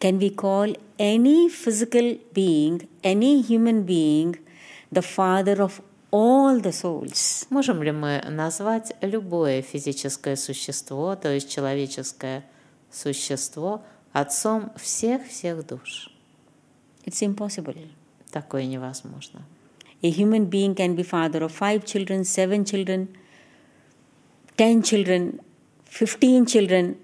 [0.00, 4.38] Can we call any physical being, any human being,
[4.90, 7.46] the father of all the souls?
[7.50, 12.44] Можем ли мы назвать любое физическое существо, то есть человеческое
[12.90, 16.10] существо, отцом всех-всех душ?
[17.04, 17.76] It's impossible.
[18.30, 19.42] Такое невозможно.
[20.02, 23.08] A human being can be father of five children, seven children,
[24.56, 25.40] ten children,
[25.84, 26.96] fifteen children,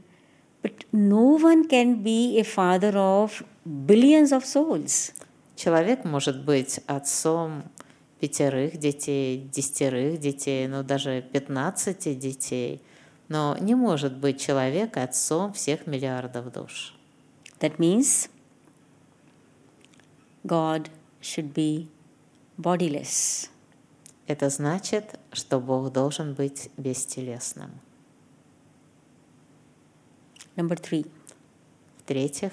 [0.62, 5.12] but no one can be a father of billions of souls.
[5.56, 7.64] Человек может быть отцом
[8.20, 12.80] пятерых детей, десятерых детей, ну даже пятнадцати детей,
[13.28, 16.94] но не может быть человек отцом всех миллиардов душ.
[17.60, 18.28] That means
[20.44, 20.88] God
[21.20, 21.88] should be
[22.56, 23.48] bodiless.
[24.26, 27.70] Это значит, что Бог должен быть бестелесным.
[30.56, 31.10] Number three,
[32.00, 32.52] В-третьих,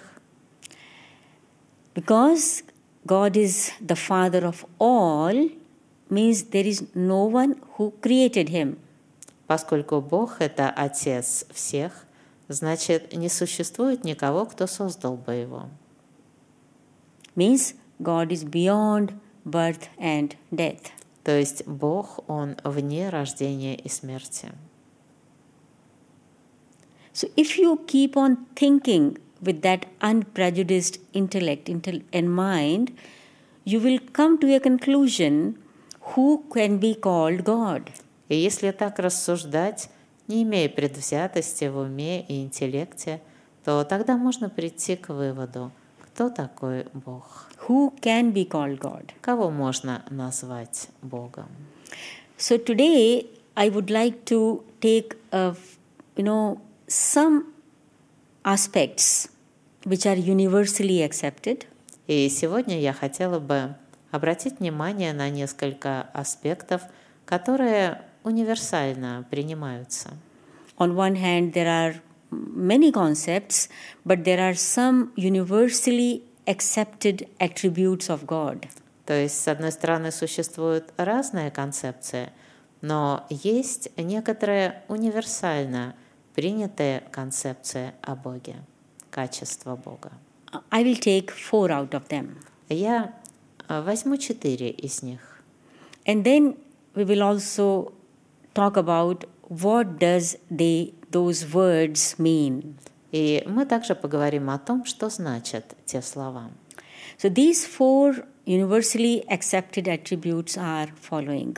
[1.93, 2.63] because
[3.05, 5.49] God is the father of all,
[6.09, 8.77] means there is no one who created him.
[9.49, 12.05] поскольку Бог– это Отец всех,
[12.49, 15.69] значит, не существует никого, кто создал бы его.
[17.35, 19.13] Means God is beyond
[19.43, 20.91] birth and death.
[21.23, 24.51] То есть Бог, Он вне рождения и смерти.
[27.13, 32.93] So if you keep on thinking with that unprejudiced intellect intel- and mind,
[33.65, 35.57] you will come to a conclusion
[36.13, 37.89] who can be called God.
[38.29, 39.89] И если так рассуждать,
[40.27, 43.21] не имея предвзятости в уме и интеллекте,
[43.65, 45.71] то тогда можно прийти к выводу,
[46.13, 49.11] кто такой Бог, Who can be called God?
[49.21, 51.47] кого можно назвать Богом.
[52.37, 55.55] So today I would like to take a,
[56.15, 57.53] you know some
[58.43, 59.29] aspects
[59.85, 61.65] which are universally accepted
[62.07, 63.75] И сегодня я хотела бы
[64.11, 66.81] обратить внимание на несколько аспектов,
[67.25, 70.09] которые универсально принимаются.
[70.77, 71.95] On one hand, there are
[72.31, 73.69] many concepts,
[74.05, 78.67] but there are some universally accepted attributes of God.
[79.05, 82.29] То есть, с одной стороны, существуют разные концепции,
[82.81, 85.95] но есть некоторые универсально
[86.35, 88.55] принятые концепции о Боге,
[89.09, 90.11] качество Бога.
[90.69, 92.37] I will take four out of them.
[92.69, 93.13] Я
[93.67, 95.19] э, возьму четыре из них.
[96.05, 96.57] And then
[96.95, 97.93] we will also
[98.53, 102.75] talk about what does they those words mean.
[103.11, 106.51] И мы также поговорим о том, что значат те слова.
[107.17, 111.57] So these four universally accepted attributes are following.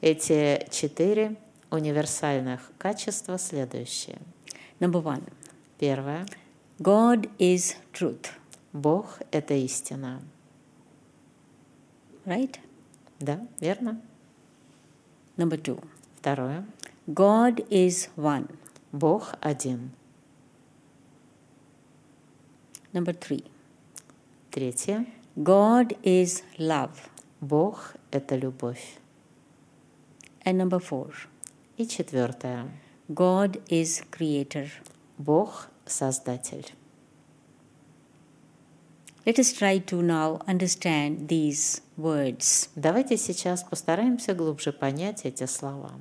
[0.00, 1.36] Эти четыре
[1.70, 4.18] универсальных качества следующие.
[4.80, 5.22] Number one,
[5.78, 6.26] Первое.
[6.78, 8.30] God is truth,
[8.72, 10.20] Бог– это истина.
[12.26, 12.58] right?
[13.20, 14.00] Да, верно?
[15.36, 15.80] Number two,
[16.20, 16.64] Второе.
[17.06, 18.48] God is one.
[18.92, 19.92] Бог один.
[22.92, 23.44] Number three,
[24.50, 25.06] Третье.
[25.34, 27.08] God is love.
[27.40, 28.98] Бог– это любовь.
[30.44, 31.10] And number four,
[31.78, 32.68] И четвертое.
[33.08, 34.68] God is creator.
[35.16, 36.70] Бог– Создатель.
[39.24, 42.68] Let us try to now understand these words.
[42.76, 45.92] Давайте сейчас постараемся глубже понять эти слова.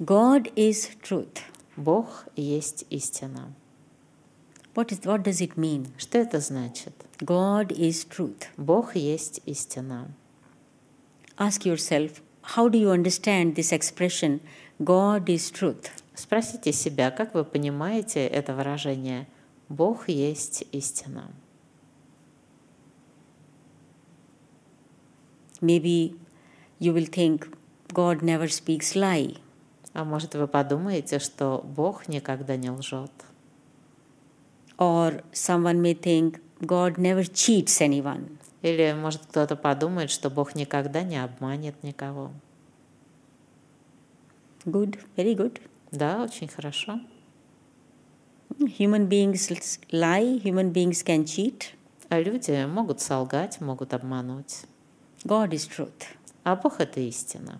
[0.00, 1.42] God is truth.
[1.76, 3.52] Бог есть истина.
[4.74, 5.88] What is what does it mean?
[5.98, 6.92] Что это значит?
[7.20, 8.46] God is truth.
[8.56, 10.08] Бог есть истина.
[11.36, 12.22] Ask yourself,
[12.54, 14.40] how do you understand this expression
[14.78, 15.90] God is truth?
[16.14, 19.26] Спросите себя, как вы понимаете это выражение
[19.68, 21.30] «Бог есть истина».
[25.60, 26.18] Maybe
[26.78, 27.54] you will think
[27.92, 29.36] God never speaks lie.
[29.96, 33.10] А может, вы подумаете, что Бог никогда не лжет?
[34.76, 38.36] Or someone may think God never cheats anyone.
[38.60, 42.30] Или, может, кто-то подумает, что Бог никогда не обманет никого?
[44.66, 45.62] Good, very good.
[45.92, 47.00] Да, очень хорошо.
[48.58, 49.48] Human beings
[49.90, 51.68] lie, human beings can cheat.
[52.10, 54.66] А люди могут солгать, могут обмануть.
[55.24, 56.04] God is truth.
[56.44, 57.58] А Бог— это истина.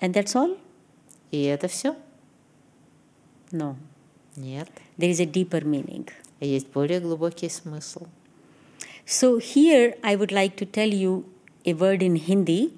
[0.00, 0.56] And that's all?
[1.32, 1.96] И это все?
[3.50, 3.74] No.
[4.36, 4.68] Нет.
[4.96, 6.08] There is a deeper meaning.
[6.40, 8.06] Есть более глубокий смысл.
[9.04, 11.24] So here I would like to tell you
[11.64, 12.72] a word in Hindi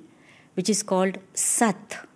[0.56, 2.06] which is called Sat.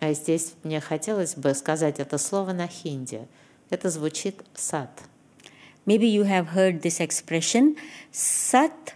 [0.00, 3.26] А здесь мне хотелось бы сказать это слово на хинди.
[3.70, 4.90] Это звучит сад.
[5.86, 7.76] Maybe you have heard this expression
[8.12, 8.94] Sat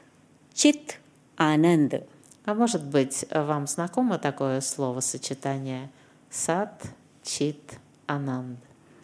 [0.54, 0.96] Chit
[1.36, 2.06] Anand.
[2.44, 5.90] А может быть, вам знакомо такое словосочетание
[6.30, 6.82] сад,
[7.22, 8.58] чит, ананд?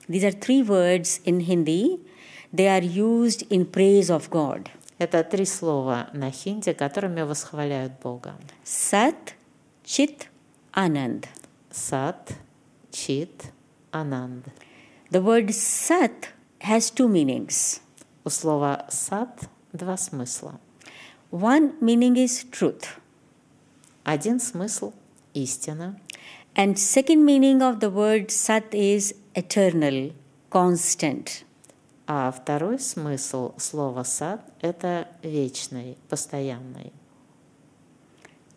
[0.09, 2.01] These are three words in Hindi.
[2.53, 4.71] They are used in praise of God.
[4.99, 8.35] Это три слова на хинди, которыми восхваляют Бога.
[8.65, 9.35] Sat
[9.85, 10.29] Chit
[10.73, 11.27] Anand.
[11.71, 12.33] Сад,
[12.93, 13.53] чит,
[13.91, 14.45] ананд.
[15.11, 16.29] The word Sat
[16.61, 17.81] has two meanings.
[18.25, 20.61] У слова сад два смысла.
[21.33, 22.87] One meaning is truth,
[24.05, 24.93] Один смысл–
[25.35, 25.99] истина,
[26.56, 30.12] and second meaning of the word Sat is eternal,
[30.50, 31.44] constant.
[32.12, 36.92] а второй смысл слова сад – это вечный, постоянный.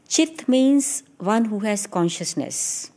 [0.09, 2.91] Chit means one who has consciousness.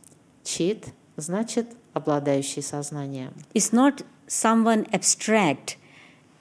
[0.44, 3.34] Чит значит обладающий сознанием.
[3.52, 5.76] It's not someone abstract.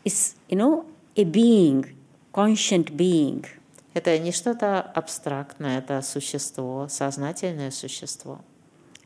[0.06, 0.86] It's, you know,
[1.18, 1.96] a being,
[2.32, 3.46] conscient being.
[3.94, 8.42] Это не что-то абстрактное, это существо, сознательное существо.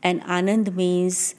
[0.05, 1.33] And Anand means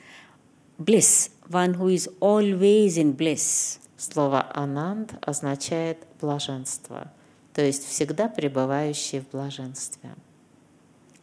[0.76, 3.78] bliss, one who is always in bliss.
[3.96, 7.12] Слово «ананд» означает «блаженство»,
[7.54, 10.10] то есть всегда пребывающий в блаженстве.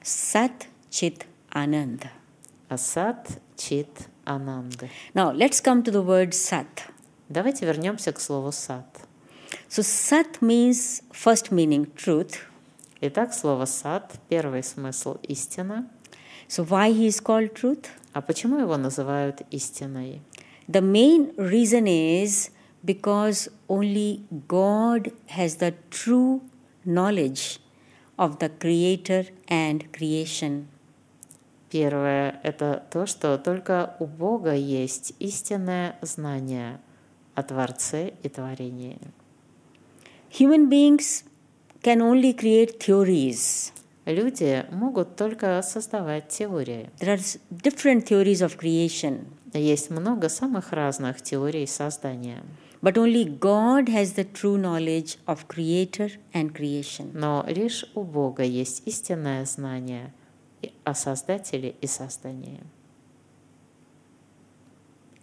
[0.02, 0.54] Sat
[0.90, 2.08] Chit Anand.
[2.70, 3.28] Асад,
[3.58, 3.90] чит,
[4.26, 4.90] ананд.
[5.14, 6.66] Now let's come to the word Sat.
[7.28, 8.86] Давайте вернемся к слову «сад».
[9.70, 12.38] So Sat means first meaning truth.
[13.02, 15.90] Итак, слово «сад»– первый смысл– истина.
[16.49, 17.87] So why he is called truth?
[18.13, 20.21] А почему его называют истиной?
[20.67, 22.51] The main reason is
[22.85, 26.43] because only God has the true
[26.85, 27.61] knowledge
[28.17, 30.67] of the Creator and creation.
[31.71, 36.81] Первое – это то, что только у Бога есть истинное знание
[37.35, 38.99] о Творце и творении.
[40.31, 41.25] Human beings
[41.83, 43.72] can only create theories.
[44.06, 46.90] Люди могут только создавать теории.
[47.00, 52.44] There are different theories of creation, Есть много самых разных теорий создания.
[52.82, 57.12] but only God has the true knowledge of Creator and creation.
[57.14, 60.12] Но лишь у Бога есть истинное знание
[60.84, 62.60] о Создателе и создании.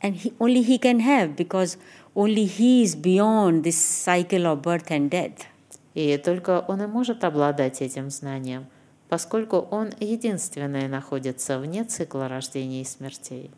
[0.02, 1.76] And he, only He can have because
[2.16, 5.46] only He is beyond this cycle of birth and death.
[5.94, 8.66] И только Он и может обладать этим знанием,
[9.08, 13.50] поскольку Он единственный находится вне цикла рождения и смертей.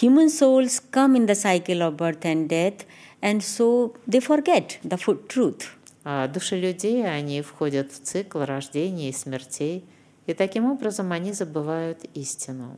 [0.00, 2.86] Human souls come in the cycle of birth and death,
[3.20, 4.96] and so they forget the
[5.28, 5.64] truth.
[6.04, 9.84] А души людей, они входят в цикл рождения и смертей,
[10.26, 12.76] и таким образом они забывают истину.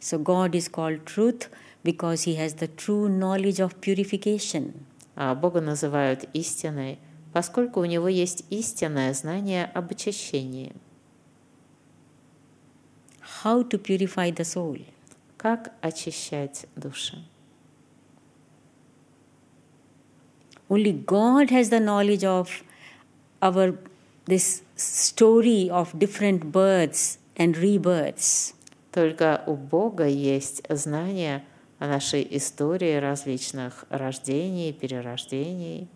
[0.00, 1.48] So God is called truth
[1.84, 4.72] because He has the true knowledge of purification.
[5.14, 6.98] А Бога называют истиной,
[7.36, 10.72] поскольку у Него есть истинное знание об очищении.
[13.44, 14.86] How to purify the soul?
[15.36, 17.22] Как очищать души?
[20.70, 22.48] Only God has the knowledge of
[23.42, 23.76] our
[24.24, 28.54] this story of different births and rebirths.
[28.92, 31.44] Только у Бога есть знание
[31.78, 35.90] о нашей истории различных рождений, перерождений.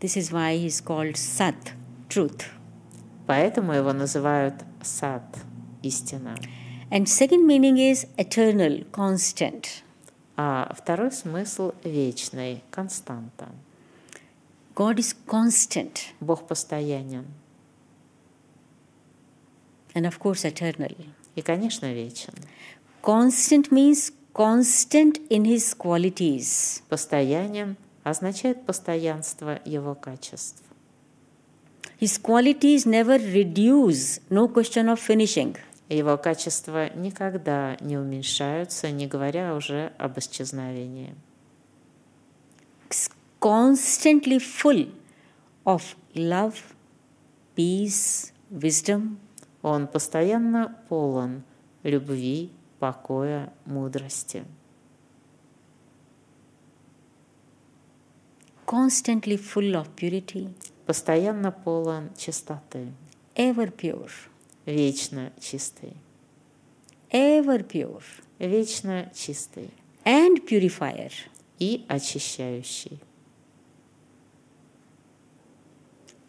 [0.00, 1.72] This is why He is called Sat,
[2.08, 2.46] truth.
[3.26, 5.22] Поэтому его называют сад,
[5.82, 6.36] истина.
[6.90, 9.82] And second meaning is eternal, constant.
[10.36, 13.48] А второй смысл вечный, константа.
[14.74, 17.26] God is constant Бог постоянен
[19.94, 20.94] and, of course, eternal.
[21.36, 22.34] и, конечно, вечен.
[23.02, 26.82] Constant means constant in his qualities.
[26.88, 27.76] Постоянен
[28.09, 30.63] означает постоянство его качеств.
[31.99, 35.57] His qualities never reduce, no question of finishing.
[35.89, 41.15] Его качества никогда не уменьшаются, не говоря уже об исчезновении.
[43.39, 44.91] Constantly full
[45.65, 45.81] of
[46.13, 46.55] love,
[47.55, 49.17] peace, wisdom.
[49.61, 51.43] Он постоянно полон
[51.83, 54.43] любви, покоя, мудрости.
[58.67, 60.53] Constantly full of purity,
[60.85, 62.93] Постоянно полон чистоты,
[63.35, 64.11] ever pure,
[64.65, 65.93] вечно чистый,
[67.09, 68.03] ever pure,
[68.39, 69.71] вечно чистый
[70.05, 71.11] and purifier,
[71.59, 72.99] и очищающий,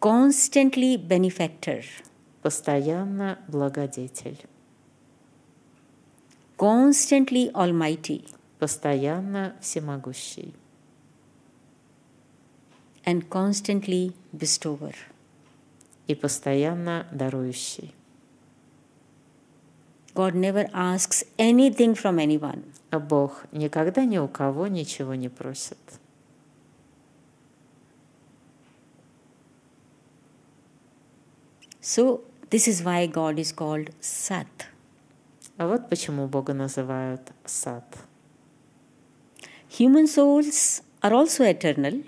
[0.01, 1.85] constantly benefactor,
[2.41, 4.39] Постоянно благодетель.
[6.57, 8.25] Constantly Almighty.
[8.59, 10.53] Постоянно всемогущий.
[13.04, 14.94] And constantly Bestower.
[16.06, 17.94] И постоянно дарующий.
[20.14, 22.64] God never asks anything from anyone.
[22.90, 25.78] А Бог никогда ни у кого ничего не просит.
[31.80, 34.46] So, this is why God is called Sat.
[35.56, 37.84] А вот почему Бога называют сад.
[39.78, 42.04] Human souls are also eternal,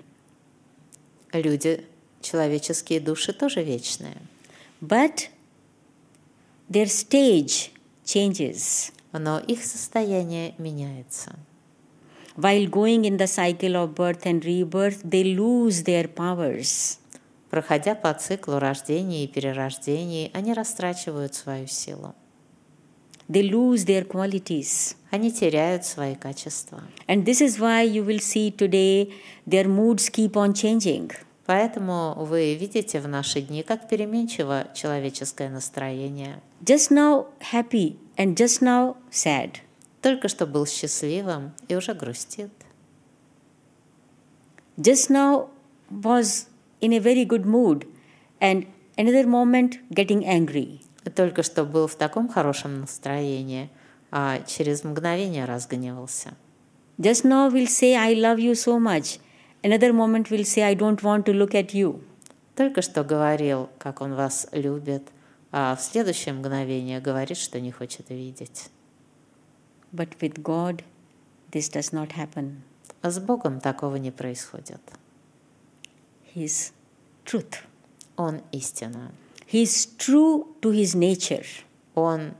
[1.32, 1.84] Люди,
[2.20, 4.16] человеческие души тоже вечные,
[4.80, 5.28] but
[6.68, 7.70] their stage
[8.04, 8.92] changes.
[9.18, 11.36] но их состояние меняется.
[12.36, 16.98] While going in the cycle of birth and rebirth, they lose their powers.
[17.50, 22.14] Проходя по циклу рождения и перерождений, они растрачивают свою силу.
[23.28, 24.96] They lose their qualities.
[25.12, 26.80] Они теряют свои качества.
[27.06, 29.12] And this is why you will see today
[29.46, 31.12] their moods keep on changing.
[31.44, 36.40] Поэтому вы видите в наши дни, как переменчиво человеческое настроение.
[36.64, 39.56] Just now happy and just now sad.
[40.00, 42.50] Только что был счастливым и уже грустит.
[44.78, 45.50] Just now
[45.90, 46.46] was
[46.80, 47.86] in a very good mood
[48.40, 50.80] and another moment getting angry.
[51.14, 53.68] Только что был в таком хорошем настроении,
[54.12, 56.34] а через мгновение разгневался.
[56.98, 59.18] Just now will say, I love you so much.
[59.62, 62.04] Another moment will say, I don't want to look at you.
[62.54, 65.02] Только что говорил, как он вас любит,
[65.50, 68.68] а в следующее мгновение говорит, что не хочет видеть.
[69.92, 70.84] But with God,
[71.50, 72.60] this does not happen.
[73.00, 74.80] А с Богом такого не происходит.
[76.34, 76.72] His
[77.24, 77.56] truth.
[78.16, 79.12] Он истина.
[79.50, 81.46] He is true to his nature.
[81.94, 82.34] Он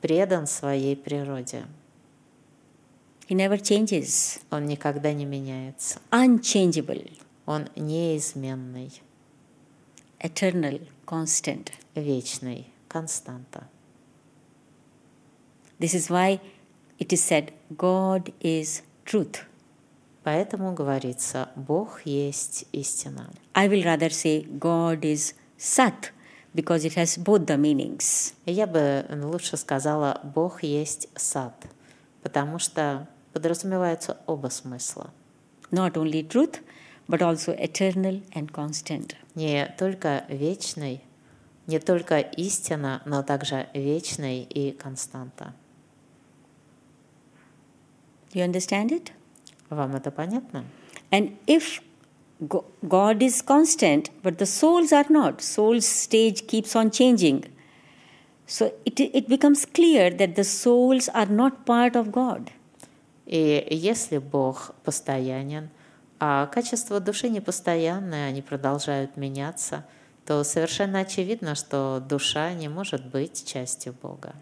[0.00, 1.66] предан своей природе.
[3.28, 4.40] He never changes.
[4.50, 6.00] Он никогда не меняется.
[6.10, 7.12] Unchangeable,
[7.46, 8.90] Он неизменный,
[10.18, 11.70] eternal, constant.
[11.94, 13.68] вечный, константа.
[15.78, 16.40] This is why
[16.98, 19.44] it is said, God is truth.
[20.24, 23.32] Поэтому говорится, Бог есть истина.
[23.54, 26.12] I will rather say God is Sat
[26.54, 28.34] because it has both the meanings.
[28.46, 31.66] Я бы лучше сказала, Бог есть сад,
[32.22, 35.10] потому что подразумеваются оба смысла.
[35.70, 36.60] Not only truth,
[37.08, 39.14] but also eternal and constant.
[39.34, 41.02] Не только вечный,
[41.66, 45.54] не только истина, но также вечный и константа.
[48.32, 49.12] You understand it?
[49.70, 50.64] Вам это понятно?
[51.10, 51.82] And if
[52.87, 57.45] God is constant, but the souls are not, soul's stage keeps on changing.
[58.45, 62.51] So it, it becomes clear that the souls are not part of God.
[63.25, 65.69] И если Бог постоянен,
[66.19, 69.85] а качества души непостоянные, они продолжают меняться,
[70.25, 74.33] то совершенно очевидно, что душа не может быть частью Бога.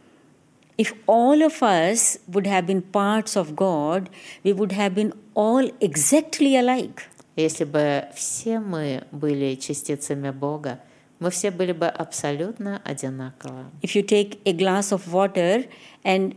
[0.77, 4.09] If all of us would have been parts of God,
[4.43, 7.03] we would have been all exactly alike.
[7.36, 10.80] Если бы все мы были частицами Бога,
[11.18, 13.66] мы все были бы абсолютно одинаковы.
[13.82, 15.68] If you take a glass of water
[16.02, 16.34] and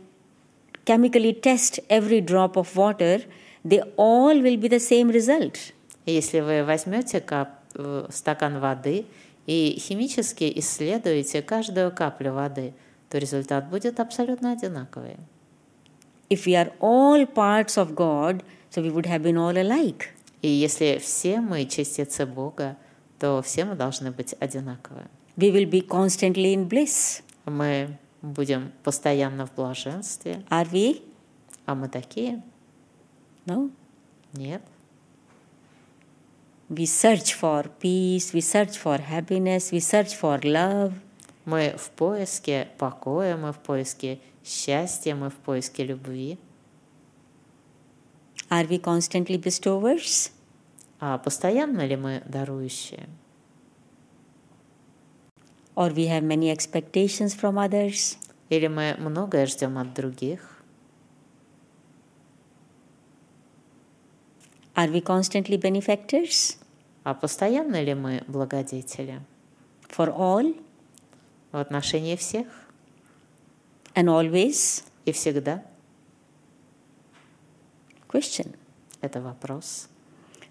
[0.84, 3.22] chemically test every drop of water,
[3.64, 5.72] they all will be the same result.
[6.04, 9.06] Если вы возьмете кап- э, стакан воды
[9.46, 12.74] и химически исследуете каждую каплю воды,
[13.08, 15.16] то результат будет абсолютно одинаковый.
[16.28, 20.08] If we are all parts of God, so we would have been all alike.
[20.42, 22.76] И если все мы частицы Бога,
[23.18, 25.06] то все мы должны быть одинаковы.
[25.36, 27.22] We will be constantly in bliss.
[27.44, 31.02] Мы будем постоянно в блаженстве, Are we?
[31.66, 32.42] а мы такие?
[33.46, 33.70] No.
[34.32, 34.62] Нет.
[36.68, 40.92] We search for peace, we search for happiness, we search for love.
[41.44, 46.38] Мы в поиске покоя, мы в поиске счастья, мы в поиске любви.
[48.50, 50.32] Are we constantly bestowers?
[50.98, 53.08] А постоянно ли мы дарующие?
[55.76, 58.16] Or we have many expectations from others?
[58.48, 60.62] Или мы многое ждем от других?
[64.74, 66.56] Are we constantly benefactors?
[67.04, 69.20] А постоянно ли мы благодетели?
[69.88, 70.60] For all
[71.52, 72.46] В отношении всех
[73.94, 74.84] and always?
[75.04, 75.64] и всегда?
[78.10, 78.56] Question.
[79.00, 79.88] Это вопрос.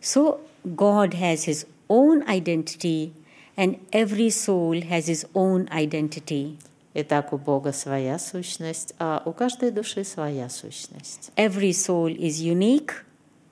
[0.02, 3.12] So, God has His own identity
[3.58, 6.58] and every soul has its own identity.
[6.94, 11.32] Итак, у Бога своя сущность, а у каждой души своя сущность.
[11.36, 13.04] Every soul is unique,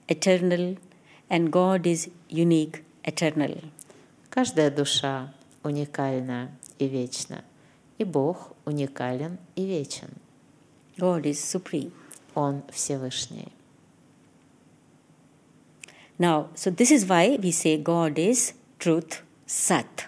[0.07, 0.77] eternal,
[1.29, 3.61] and God is unique, eternal.
[4.29, 5.33] Каждая душа
[5.63, 7.43] уникальна и вечна,
[7.97, 10.09] и Бог уникален и вечен.
[10.97, 11.91] God is supreme.
[12.33, 13.51] Он Всевышний.
[16.19, 20.07] Now, so this is why we say God is truth, Sat.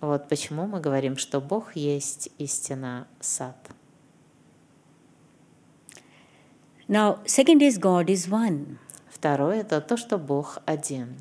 [0.00, 3.56] Вот почему мы говорим, что Бог есть истина Сат.
[6.88, 8.78] Now, second is God is one.
[9.08, 11.16] Второе– это то, что Бог один.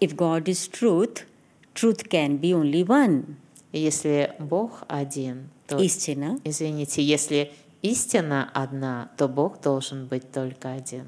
[0.00, 1.24] If God is truth,
[1.74, 3.36] truth can be only one.
[3.72, 6.38] Если Бог один, то, Истина.
[6.44, 11.06] извините, если истина одна, то Бог должен быть только один.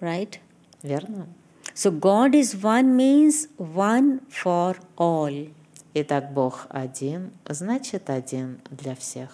[0.00, 0.40] Right?
[0.86, 1.26] Верно?
[1.74, 5.50] So God is one means one for all.
[5.94, 9.30] Итак, Бог один, значит один для всех.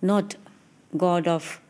[0.00, 0.36] Not
[0.92, 1.60] God of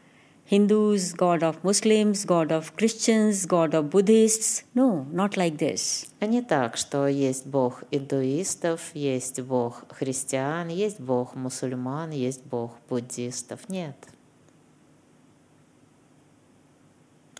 [0.51, 4.65] Hindus, God of Muslims, God of Christians, God of Buddhists.
[4.75, 6.09] No, not like this.
[6.21, 12.73] А не так, что есть Бог индуистов, есть Бог христиан, есть Бог мусульман, есть Бог
[12.89, 13.69] буддистов.
[13.69, 13.97] Нет.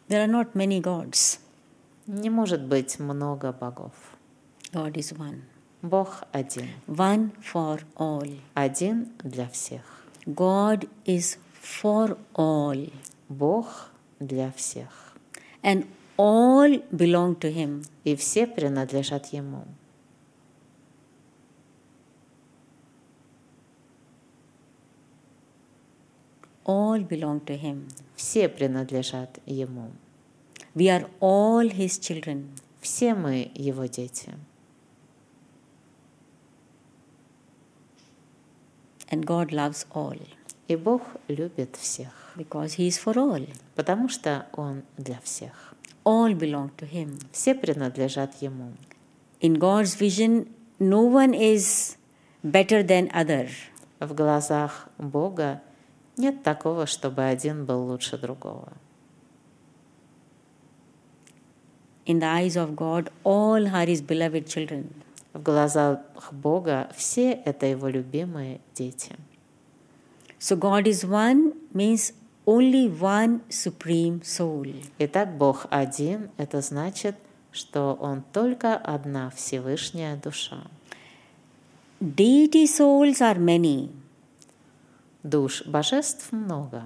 [0.09, 1.39] There are not many gods.
[2.07, 3.93] Не может быть много богов.
[4.73, 5.43] God is one.
[5.83, 6.69] Бог один.
[6.87, 8.39] One for all.
[8.55, 9.83] Один для всех.
[10.27, 12.91] God is for all.
[13.29, 13.67] Бог
[14.21, 15.15] для всех.
[15.63, 15.87] And
[16.17, 17.85] all belong to Him.
[18.05, 19.65] И все принадлежат Ему.
[26.65, 27.89] All belong to Him.
[28.17, 29.91] Все принадлежат Ему.
[30.75, 32.49] We are all His children.
[32.81, 34.33] Все мы Его дети.
[39.11, 40.19] And God loves all
[40.69, 43.47] И Бог любит всех, because He is for all.
[43.75, 45.75] потому что Он для всех.
[46.05, 47.19] All belong to Him.
[47.33, 48.73] Все принадлежат Ему.
[49.41, 50.49] In God's vision,
[50.79, 51.97] no one is
[52.43, 53.49] better than other.
[54.01, 55.61] В глазах Бога
[56.17, 58.73] нет такого, чтобы один был лучше другого.
[62.05, 64.93] In the eyes of God, all are His beloved children.
[65.33, 66.01] В глазах
[66.33, 69.17] Бога все это Его любимые дети.
[70.39, 72.13] So God is one means
[72.45, 74.75] only one supreme soul.
[74.99, 77.15] Итак, Бог один– это значит,
[77.53, 80.67] что Он только одна Всевышняя душа.
[82.01, 83.91] Deity souls are many.
[85.23, 86.83] Душ божеств много.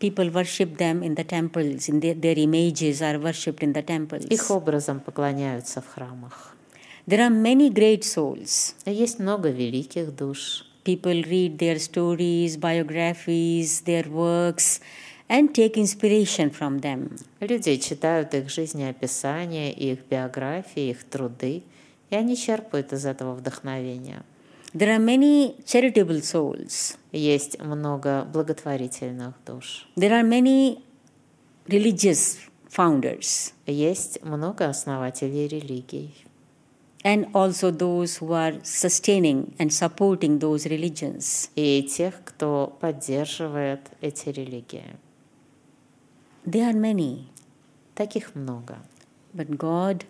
[0.00, 4.26] People worship them in the temples, in their, their images are worshipped in the temples.
[4.28, 6.54] Их образом поклоняются в храмах.
[7.06, 8.74] There are many great souls.
[8.86, 10.64] Есть много великих душ.
[10.84, 14.80] People read their stories, biographies, their works,
[15.28, 17.18] and take inspiration from them.
[17.40, 21.62] Люди читают их жизнеописания, их биографии, их труды,
[22.10, 24.22] и они черпают из этого вдохновения.
[24.73, 26.97] There are many charitable souls.
[27.11, 29.87] Есть много благотворительных душ.
[29.95, 30.81] There are many
[31.67, 32.37] religious
[32.69, 36.11] founders, Есть много основателей религий.
[37.03, 41.49] and also those who are sustaining and supporting those religions.
[41.55, 44.97] И тех, кто поддерживает эти религии.
[46.45, 47.27] There are many,
[47.95, 48.77] Таких много.
[49.33, 50.05] but God,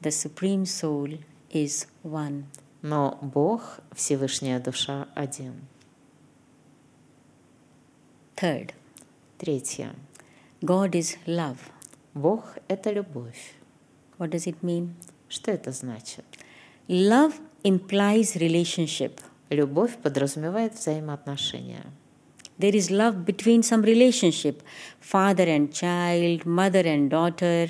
[0.00, 1.18] the Supreme Soul,
[1.50, 2.44] is one.
[2.87, 5.53] Но Бог, Всевышняя Душа, один.
[8.35, 8.73] Third,
[9.39, 9.95] Третье.
[10.61, 11.57] God is love.
[12.13, 13.55] Бог– это любовь.
[14.19, 14.91] What does it mean?
[15.29, 16.25] Что это значит?
[16.87, 17.33] Love
[17.63, 19.19] implies relationship.
[19.49, 21.87] Любовь подразумевает взаимоотношения.
[22.59, 24.61] There is love between some relationship,
[25.01, 27.67] father and child, mother and daughter.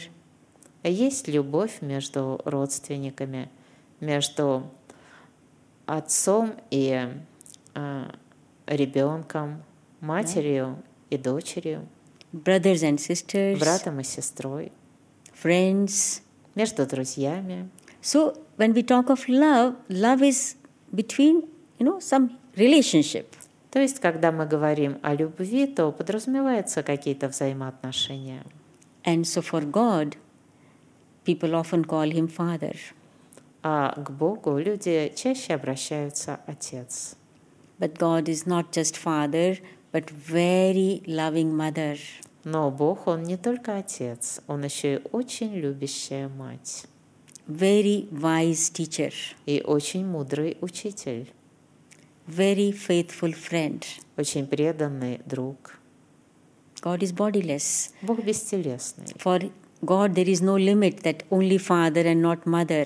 [0.84, 3.47] Есть любовь между родственниками,
[4.01, 4.70] между
[5.86, 7.09] отцом и
[7.73, 8.11] э,
[8.67, 9.63] ребенком,
[10.01, 10.77] матерью
[11.09, 11.88] и дочерью,
[12.33, 14.71] brothers and sisters, братом и сестрой,
[15.33, 16.21] friends.
[16.55, 17.69] между друзьями.
[18.01, 20.55] So when we talk of love, love is
[20.91, 21.47] between,
[21.79, 23.27] you know, some relationship.
[23.71, 28.43] То есть, когда мы говорим о любви, то подразумеваются какие-то взаимоотношения.
[29.03, 30.15] And so for God,
[31.25, 32.75] people often call him father.
[33.68, 37.16] А к Богу люди чаще обращаются «Отец».
[37.80, 39.57] But God is not just father,
[39.91, 41.97] but very loving mother.
[42.43, 46.86] Но Бог, Он не только Отец, Он еще и очень любящая Мать.
[47.47, 49.11] very wise teacher,
[49.47, 51.34] и очень мудрый учитель,
[52.28, 53.84] very faithful friend.
[54.16, 55.80] очень преданный друг.
[56.84, 57.93] God is bodiless.
[58.03, 59.07] Бог бестелесный.
[59.18, 59.51] For
[59.82, 62.86] God, there is no limit that only father and not mother,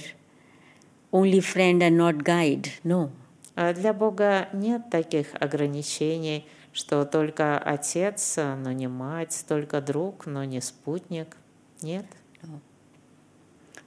[1.11, 2.69] only friend and not guide.
[2.83, 3.09] No.
[3.55, 10.43] А для Бога нет таких ограничений, что только отец, но не мать, только друг, но
[10.43, 11.35] не спутник.
[11.81, 12.05] Нет.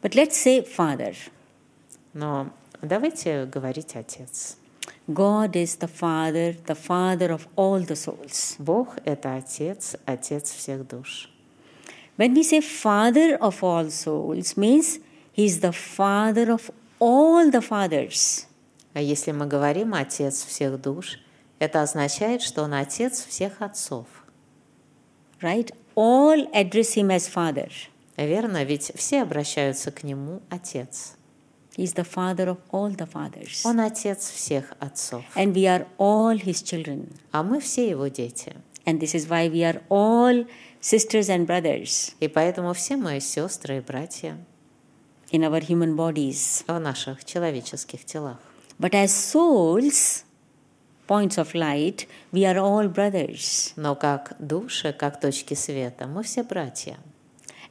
[0.03, 1.15] But let's say father.
[2.13, 2.51] Но
[2.83, 4.59] давайте говорить отец.
[5.09, 8.57] God is the father, the father of all the souls.
[8.59, 11.31] Бог— это отец, отец всех душ.
[12.19, 15.01] When we say father of all souls, means
[15.35, 16.71] he is the father of
[17.03, 18.47] all the fathers.
[18.95, 21.19] А если мы говорим отец всех душ,
[21.59, 24.07] это означает, что он отец всех отцов.
[25.41, 25.75] Right?
[25.97, 27.69] All address him as father.
[28.17, 28.63] Верно?
[28.63, 31.17] Ведь все обращаются к нему отец.
[31.77, 33.63] He is the father of all the fathers.
[33.65, 35.25] Он отец всех отцов.
[35.35, 37.09] And we are all his children.
[37.33, 38.55] А мы все его дети.
[38.85, 40.47] And this is why we are all
[40.81, 44.37] sisters and brothers И поэтому все мои сестры и братья
[45.33, 46.63] in our human bodies.
[46.69, 48.39] в наших человеческих телах.
[48.79, 50.25] But as souls,
[51.09, 53.73] points of light, we are all brothers.
[53.77, 56.97] Но как души, как точки света, мы все братья.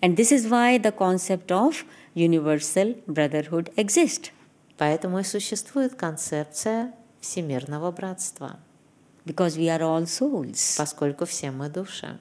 [0.02, 1.86] And this is why the concept of
[2.16, 4.32] universal brotherhood exists.
[4.78, 8.60] Поэтому и существует концепция всемирного братства,
[9.26, 10.76] Because we are all souls.
[10.78, 12.18] поскольку все мы души,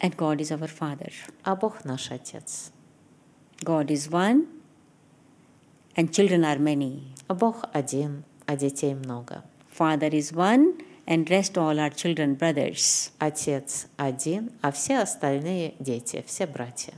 [0.00, 1.12] And God is our Father.
[1.44, 2.72] а Бог наш Отец.
[3.64, 4.46] God is one,
[5.96, 7.02] and children are many.
[7.28, 9.44] А Бог один, а детей много.
[9.78, 13.12] Father is one, and rest all are children, brothers.
[13.18, 16.94] Отец один, а все остальные дети, все братья.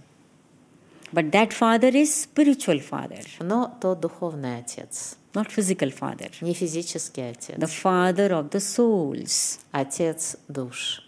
[1.13, 6.31] But that Father is spiritual Father, Но то духовный Отец, not physical Father.
[6.41, 9.61] не физический The Отец, Father of the souls.
[9.73, 11.03] Отец душ.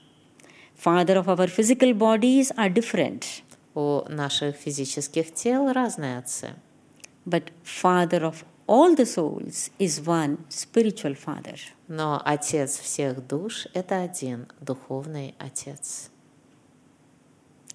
[0.84, 3.44] Father of our physical bodies are different,
[3.76, 6.56] У наших физических тел разные отцы,
[7.26, 11.56] but Father of all the souls is one spiritual Father.
[11.88, 16.10] но Отец всех душ– это один духовный Отец.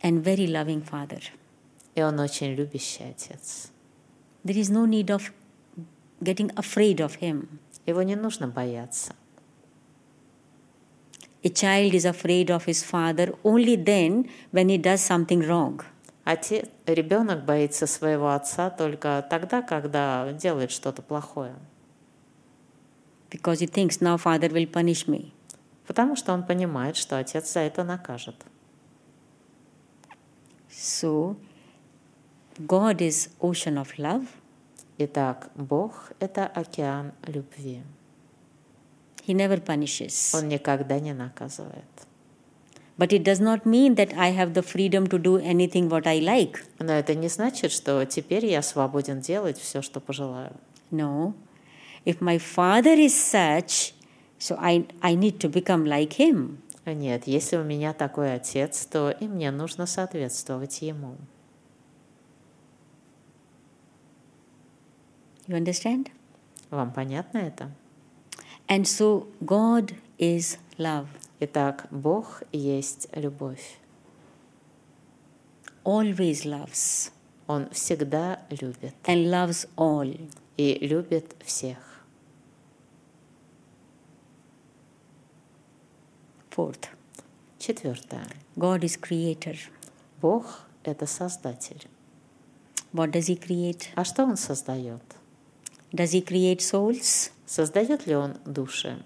[0.02, 1.22] and very loving Father.
[1.94, 3.70] И Он очень любящий Отец.
[4.44, 5.32] There is no need of
[6.20, 7.60] getting afraid of Him.
[7.86, 9.14] Его не нужно бояться.
[11.46, 15.80] A child is afraid of his father only then when he does something wrong.
[16.24, 21.54] Отец, ребенок боится своего отца только тогда, когда делает что-то плохое.
[23.30, 25.32] Because he thinks now father will punish me.
[25.86, 28.44] Потому что он понимает, что отец за это накажет.
[30.68, 31.36] So,
[32.58, 34.26] God is ocean of love.
[34.98, 37.82] Итак, Бог– это океан любви.
[39.26, 40.34] He never punishes.
[40.34, 41.84] Он никогда не наказывает.
[42.98, 46.20] But it does not mean that I have the freedom to do anything what I
[46.20, 46.64] like.
[46.78, 50.52] Но это не значит, что теперь я свободен делать все, что пожелаю.
[50.90, 51.34] No.
[52.04, 53.92] If my father is such,
[54.38, 56.58] so I, I need to become like him.
[56.86, 61.16] Нет, если у меня такой отец, то и мне нужно соответствовать ему.
[65.48, 66.08] You understand?
[66.70, 67.70] Вам понятно это?
[68.68, 71.06] And so, God is love.
[71.40, 73.78] Итак, Бог есть любовь.
[75.84, 77.12] Always loves.
[77.46, 80.18] Он всегда любит and loves all.
[80.56, 81.78] и любит всех.
[86.50, 86.88] Fourth,
[87.58, 88.26] Четвертое.
[88.56, 89.56] God is creator.
[90.20, 91.86] Бог– это Создатель.
[92.92, 93.88] What does He create?
[93.94, 95.15] А что Он создает?
[95.92, 97.30] Does He create souls?
[97.46, 99.02] Создает ли Он души?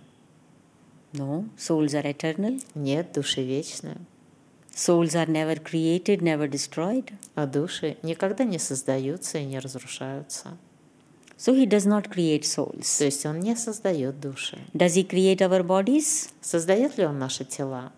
[1.13, 2.63] No, souls are eternal.
[2.75, 3.99] Нет, души вечные.
[4.75, 7.13] Souls are never created, never destroyed.
[7.35, 10.57] А души никогда не создаются и не разрушаются.
[11.37, 12.99] So He does not create souls.
[12.99, 14.59] То есть Он не создает души.
[14.73, 16.31] Does He create our bodies?
[16.41, 17.93] Создает ли Он наши тела?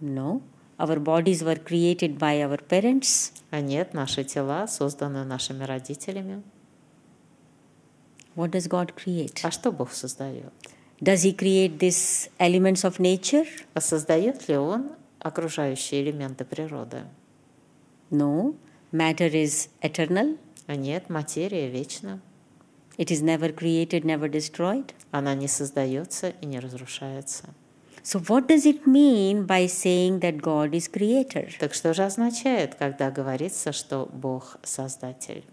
[0.00, 0.42] No.
[0.78, 3.32] Our bodies were created by our parents.
[3.50, 6.42] А нет, наши тела созданы нашими родителями.
[8.34, 9.40] What does God create?
[9.42, 10.52] А что Бог создает?
[11.00, 13.46] Does He create these elements of nature?
[13.74, 17.02] А создает ли Он окружающие элементы природы?
[18.10, 18.54] No.
[18.92, 20.38] Matter is eternal.
[20.66, 22.20] А нет, материя вечна.
[22.98, 24.92] It is never created, never destroyed.
[25.10, 27.48] Она не создается и не разрушается.
[28.04, 31.48] So, what does it mean by saying that God is creator?
[31.58, 35.44] Так что же означает, когда говорится, что Бог Создатель?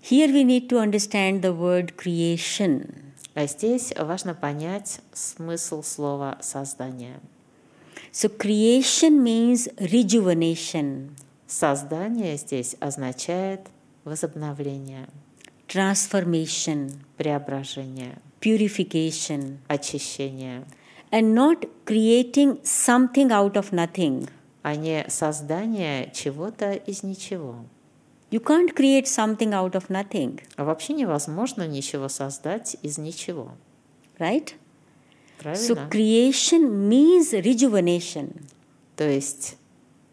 [0.00, 3.14] Here we need to understand the word creation.
[3.34, 7.20] А здесь важно понять смысл слова «создание».
[8.12, 11.10] So, creation means rejuvenation,
[11.46, 13.60] Создание здесь означает
[14.04, 15.08] возобновление,
[15.68, 20.64] transformation, преображение, purification, очищение,
[21.10, 24.28] and not creating something out of nothing.
[24.62, 27.56] а не создание чего-то из ничего.
[28.31, 33.51] You can't create something out of nothing, А вообще невозможно ничего создать из ничего.
[34.19, 34.53] right?
[35.55, 35.89] So, Правильно?
[35.89, 38.43] creation means rejuvenation.
[38.97, 39.55] То есть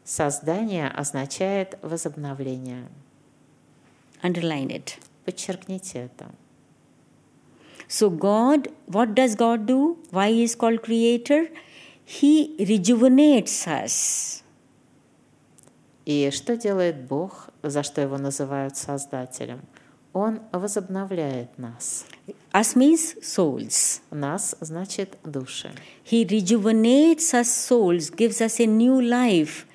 [0.04, 2.86] создание означает возобновление.
[4.22, 4.94] Underline it.
[5.24, 6.30] Подчеркните это.
[7.88, 9.98] So, God, what does God do?
[10.10, 11.50] Why He is called Creator?
[12.06, 14.42] He rejuvenates us.
[16.04, 19.60] И что делает Бог, за что его называют Создателем?
[20.12, 22.06] Он возобновляет нас.
[22.52, 24.00] Us means souls.
[24.10, 25.70] Нас значит души.
[26.10, 29.66] He rejuvenates us souls, gives us a new life,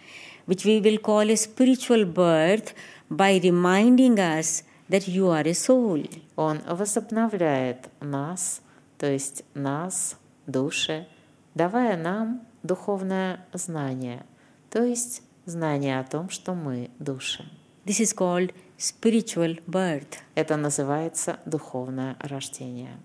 [0.48, 2.74] which we will call a spiritual birth,
[3.12, 6.10] by reminding us that you are a soul.
[6.36, 8.62] Он возобновляет нас,
[8.98, 10.18] то есть нас,
[10.48, 11.08] души,
[11.54, 14.26] давая нам духовное знание,
[14.70, 17.44] то есть знание о том, что мы души.
[17.86, 20.20] This is called spiritual birth.
[20.36, 22.98] Это называется духовное рождение.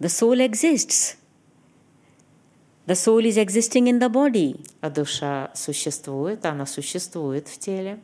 [0.00, 1.16] The soul exists.
[2.86, 4.64] The soul is existing in the body.
[4.80, 7.98] А душа существует, она существует в теле.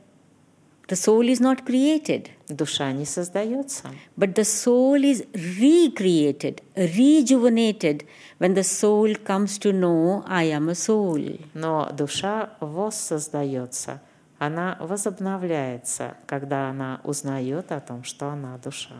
[0.87, 3.91] The soul is not created, Душа не создается.
[4.19, 8.05] but the soul is recreated, rejuvenated
[8.39, 11.41] when the soul comes to know I am a soul.
[11.55, 14.03] Но душа воссоздается,
[14.39, 18.97] она возобновляется, когда она узнает о том, что она душа.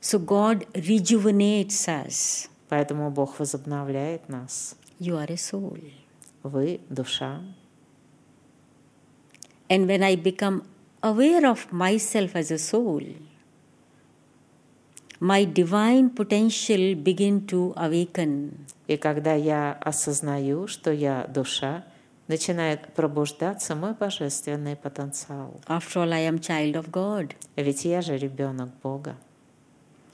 [0.00, 2.48] So God rejuvenates us.
[2.68, 4.76] Поэтому Бог возобновляет нас.
[4.98, 5.80] You are a soul.
[6.42, 7.40] Вы душа.
[9.68, 10.62] And when I become
[11.02, 13.02] aware of myself as a soul,
[15.20, 18.66] my divine potential begin to awaken.
[18.86, 21.84] И когда я осознаю, что я душа,
[22.28, 25.60] начинает пробуждаться мой божественный потенциал.
[25.66, 27.32] After all, I am child of God.
[27.56, 29.16] Ведь я же ребенок Бога.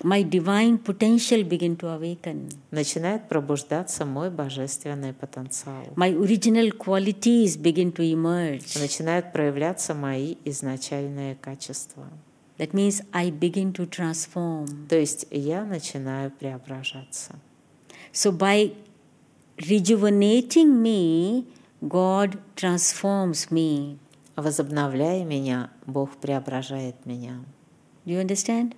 [0.03, 2.51] My divine potential begin to awaken.
[2.71, 5.85] Начинает пробуждаться мой божественный потенциал.
[5.95, 8.79] My original qualities begin to emerge.
[8.81, 12.09] Начинают проявляться мои изначальные качества.
[12.57, 14.89] That means I begin to transform.
[14.89, 17.35] То есть я начинаю преображаться.
[18.13, 18.73] So by
[19.59, 21.45] rejuvenating me,
[21.83, 23.99] God transforms me.
[24.37, 27.43] Возобновляя меня, Бог преображает меня.
[28.05, 28.75] Do you understand?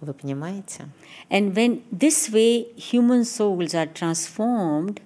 [0.00, 0.88] Вы понимаете?
[1.30, 5.00] And when this way human souls are transformed,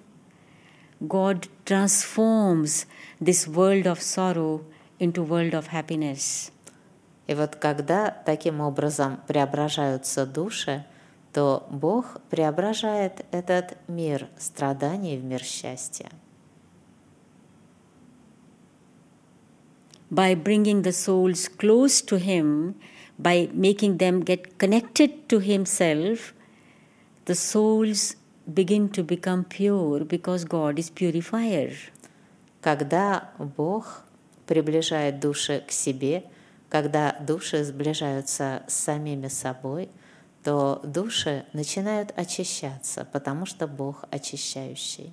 [1.01, 2.87] God transforms
[3.21, 4.61] this world of sorrow
[4.99, 6.51] into world of happiness.
[7.27, 10.85] И вот когда таким образом преображаются души,
[11.33, 16.09] то Бог преображает этот мир страданий в мир счастья.
[20.10, 22.74] By bringing the souls close to Him,
[23.18, 26.34] by making them get connected to Himself,
[27.26, 28.16] the souls
[28.52, 31.72] begin to become pure because God is purifier.
[32.60, 34.02] Когда Бог
[34.46, 36.24] приближает души к себе,
[36.68, 39.88] когда души сближаются с самими собой,
[40.42, 45.12] то души начинают очищаться, потому что Бог очищающий.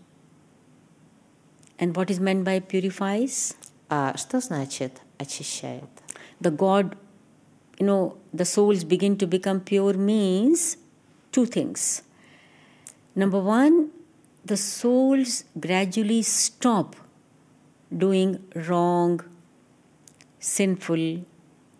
[1.77, 3.55] And what is meant by purifies?
[3.94, 5.84] А что значит очищает?
[6.40, 6.96] The God,
[7.78, 10.78] you know, the souls begin to become pure means
[11.30, 12.02] two things.
[13.14, 13.90] Number one,
[14.46, 16.96] the souls gradually stop
[17.90, 19.20] doing wrong,
[20.40, 21.26] sinful,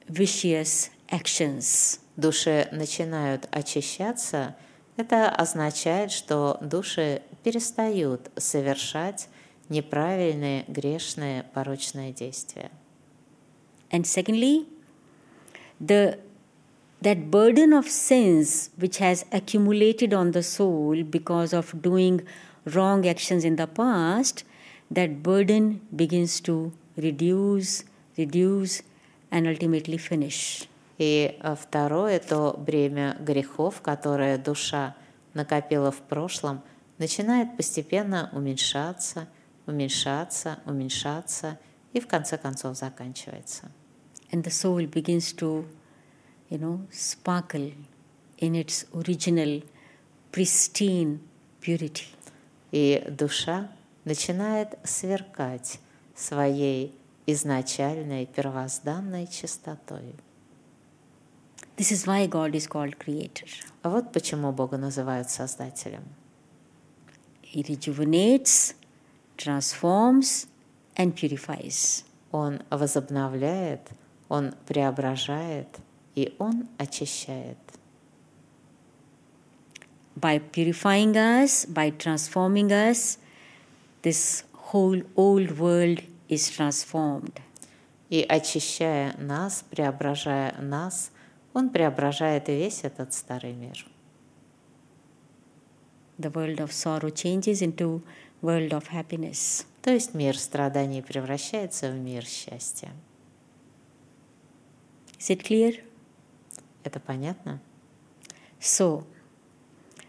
[0.06, 1.98] vicious actions.
[2.18, 4.54] Души начинают очищаться,
[4.98, 9.30] это означает, что души перестают совершать
[9.68, 12.70] неправильные, грешные, порочные действия.
[13.90, 14.66] And secondly,
[15.80, 16.18] the
[17.02, 22.22] that burden of sins which has accumulated on the soul because of doing
[22.64, 24.44] wrong actions in the past,
[24.90, 27.84] that burden begins to reduce,
[28.16, 28.82] reduce,
[29.30, 30.68] and ultimately finish.
[30.98, 34.94] И а, второе, то бремя грехов, которое душа
[35.34, 36.62] накопила в прошлом,
[36.98, 39.26] начинает постепенно уменьшаться,
[39.66, 41.58] уменьшаться, уменьшаться
[41.92, 43.70] и в конце концов заканчивается.
[44.30, 45.66] And the soul begins to,
[46.48, 47.72] you know, sparkle
[48.38, 49.62] in its original
[50.32, 51.20] pristine
[51.60, 52.06] purity.
[52.70, 53.70] И душа
[54.04, 55.78] начинает сверкать
[56.14, 56.94] своей
[57.26, 60.14] изначальной первозданной чистотой.
[61.76, 63.48] This is why God is called Creator.
[63.82, 66.04] А вот почему Бога называют Создателем.
[67.42, 68.74] He rejuvenates,
[69.42, 70.46] transforms,
[70.96, 72.04] and purifies.
[72.30, 73.90] Он возобновляет,
[74.28, 75.68] Он преображает
[76.14, 77.58] и Он очищает.
[80.14, 83.18] By purifying us, by transforming us,
[84.02, 87.40] this whole old world is transformed.
[88.10, 91.10] И очищая нас, преображая нас,
[91.54, 93.86] Он преображает весь этот старый мир.
[96.18, 98.02] The world of sorrow changes into
[98.42, 99.64] world of happiness.
[99.82, 102.90] То есть мир страданий превращается в мир счастья.
[105.18, 105.82] Is it clear?
[106.84, 107.60] Это понятно?
[108.60, 109.04] So,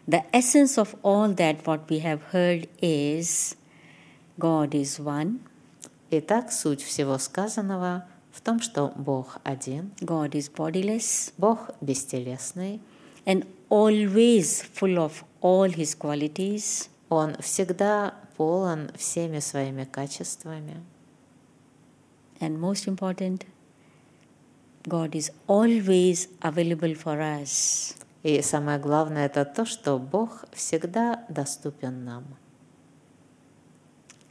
[0.08, 3.56] the essence of all that what we have heard is
[4.38, 5.40] God is one,
[6.16, 12.82] Итак, суть всего сказанного в том, что Бог один, God is bodiless, Бог бестелесный,
[13.26, 20.84] and always full of all his qualities, Он всегда полон всеми своими качествами.
[22.44, 23.46] and most important,
[24.88, 27.96] God is always available for us.
[28.24, 32.24] И самое главное это то, что Бог всегда доступен нам.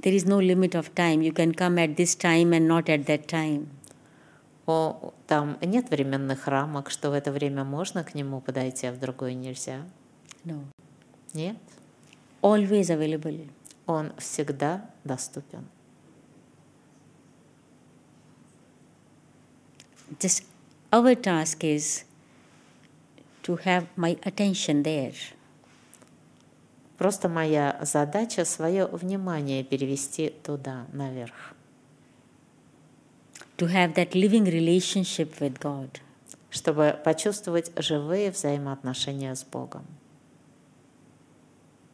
[0.01, 1.23] There is no limit of time.
[1.23, 3.69] You can come at this time and not at that time.
[4.67, 8.99] О, там нет временных рамок, что в это время можно к нему подойти, а в
[8.99, 9.83] другое нельзя.
[10.45, 10.65] No.
[11.35, 11.57] Нет,
[12.43, 13.49] Always available.
[13.93, 15.67] Он всегда доступен.
[20.19, 20.45] Just
[20.91, 22.05] our task is
[23.43, 25.15] to have my attention there.
[26.99, 31.55] Просто моя задача свое внимание перевести туда, наверх,
[33.57, 36.01] to have that living relationship with God.
[36.53, 39.87] чтобы почувствовать живые взаимоотношения с Богом.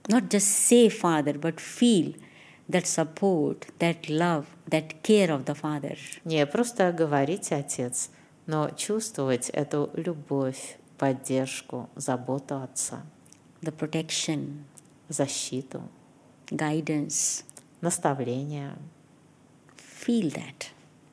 [0.08, 2.14] Not just say Father, but feel
[2.68, 5.96] that support, that love, that care of the Father.
[6.24, 8.10] Не просто говорить Отец,
[8.46, 13.02] но чувствовать эту любовь, поддержку, заботу Отца,
[13.62, 14.62] the protection,
[15.08, 15.82] защиту,
[16.50, 17.44] guidance.
[17.82, 18.72] наставление,
[20.06, 20.68] Feel that.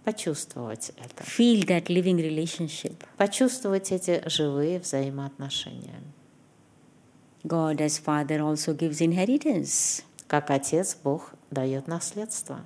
[0.06, 2.96] почувствовать это, Feel that living relationship.
[3.18, 6.00] почувствовать эти живые взаимоотношения.
[7.46, 10.04] God, as Father, also gives inheritance.
[10.28, 12.62] Как Отец, Бог дает наследство.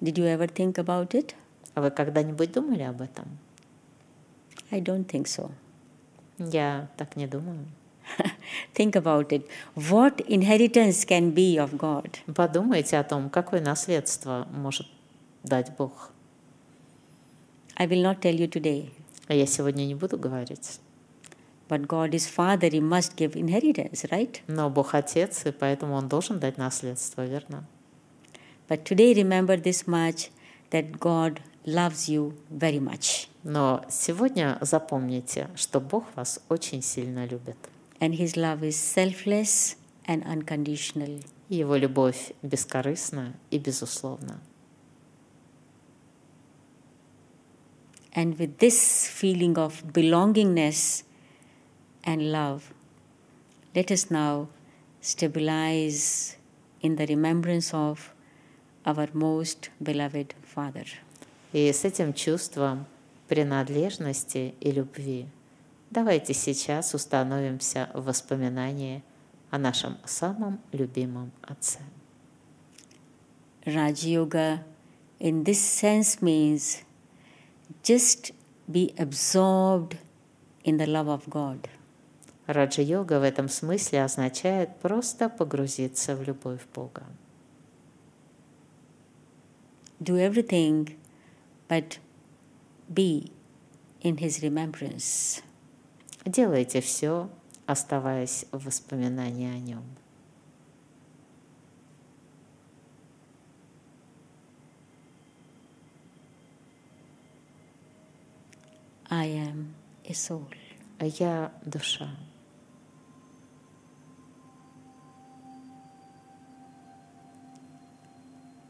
[0.00, 1.34] Did you ever think about it?
[1.74, 3.26] А вы когда-нибудь думали об этом?
[4.70, 5.50] I don't think so.
[6.38, 7.66] Я так не думаю.
[8.74, 9.46] think about it.
[9.76, 12.16] What inheritance can be of God?
[12.34, 14.86] Подумайте о том, какое наследство может
[15.42, 16.10] дать Бог.
[17.76, 18.90] I will not tell you today.
[19.26, 20.80] А я сегодня не буду говорить.
[21.68, 24.40] But God is Father, He must give inheritance, right?
[24.46, 27.64] Но Бог Отец, и поэтому Он должен дать наследство, верно?
[28.68, 30.30] But today remember this much
[30.70, 33.28] that God loves you very much.
[33.44, 37.56] Но сегодня запомните, что Бог вас очень сильно любит.
[38.00, 39.76] And His love is selfless
[40.06, 41.22] and unconditional.
[41.50, 44.40] Его любовь бескорыстна и безусловна.
[48.14, 51.04] And with this feeling of belongingness
[52.07, 52.73] and love,
[53.75, 54.47] let us now
[55.01, 56.37] stabilize
[56.81, 58.13] in the remembrance of
[58.85, 60.85] our most beloved Father.
[61.53, 62.85] И с этим чувством
[63.27, 65.27] принадлежности и любви
[65.91, 69.03] давайте сейчас установимся в воспоминании
[69.51, 71.79] о нашем самом любимом Отце.
[73.65, 74.63] Raj Yoga,
[75.19, 76.83] in this sense, means
[77.83, 78.33] just
[78.67, 79.97] be absorbed
[80.63, 81.69] in the love of God.
[82.48, 87.04] Раджа-йога в этом смысле означает просто погрузиться в любовь Бога.
[90.00, 90.96] Do everything
[91.68, 91.98] but
[92.88, 93.30] be
[94.00, 95.42] in His remembrance.
[96.24, 97.28] Делайте все,
[97.66, 99.84] оставаясь в воспоминании о Нем.
[109.10, 109.74] I am
[110.06, 110.46] a soul.
[110.98, 112.08] Я душа.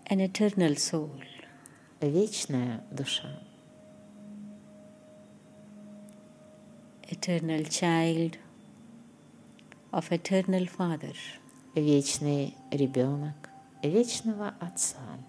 [0.07, 1.21] an eternal soul.
[2.01, 3.39] Вечная душа.
[7.09, 8.37] Eternal child
[9.91, 11.13] of eternal father.
[11.75, 13.49] Вечный ребенок
[13.83, 15.19] вечного отца.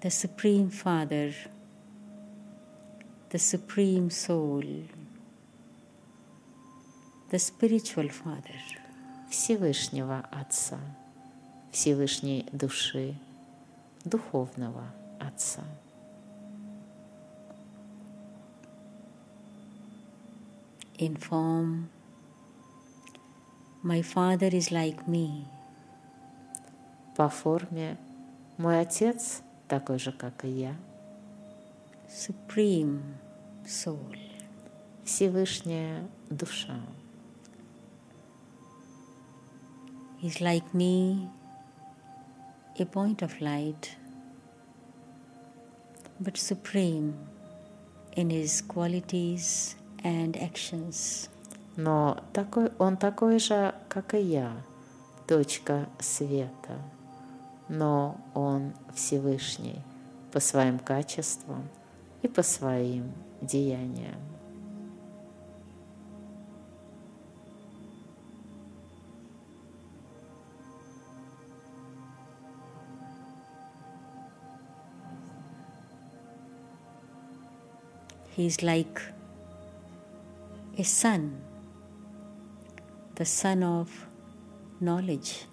[0.00, 1.32] The supreme father,
[3.30, 4.64] the supreme soul,
[7.30, 8.60] the spiritual father.
[9.29, 10.79] Всевышнего Отца,
[11.71, 13.15] Всевышней души,
[14.05, 14.85] духовного
[15.19, 15.63] Отца.
[20.97, 21.89] In form,
[23.83, 25.45] my father is like me.
[27.15, 27.97] По форме
[28.57, 30.75] мой отец такой же, как и я.
[32.07, 33.01] Supreme
[33.65, 34.17] soul.
[35.03, 36.79] Всевышняя душа.
[40.19, 41.29] He's like me,
[42.79, 43.95] a point of light,
[46.19, 47.13] but supreme
[48.15, 51.29] in his qualities and actions.
[51.75, 54.53] Но такой, он такой же, как и я,
[55.27, 56.81] точка света.
[57.69, 59.83] Но он Всевышний
[60.31, 61.69] по своим качествам
[62.23, 63.11] и по своим
[63.41, 64.36] деяниям.
[78.36, 79.00] He is like
[80.78, 81.40] a sun,
[83.14, 83.88] the sun of
[84.80, 85.46] knowledge.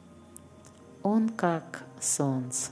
[1.04, 2.72] Он как солнце,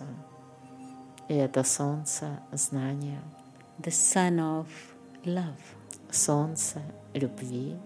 [1.28, 3.22] и это солнце знания,
[3.80, 4.68] the sun of
[5.26, 5.62] love,
[6.10, 6.82] солнце
[7.14, 7.78] любви,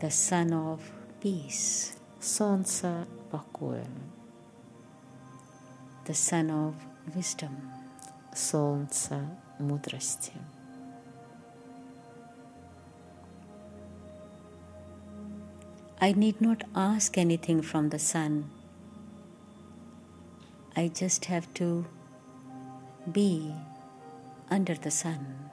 [0.00, 0.80] the sun of
[1.20, 3.86] peace, солнце покоя,
[6.06, 6.74] the sun of
[7.14, 7.74] wisdom.
[8.34, 9.20] солнце
[9.58, 10.32] мудрости.
[16.00, 18.50] I need not ask anything from the sun.
[20.76, 21.86] I just have to
[23.10, 23.54] be
[24.50, 25.44] under the sun.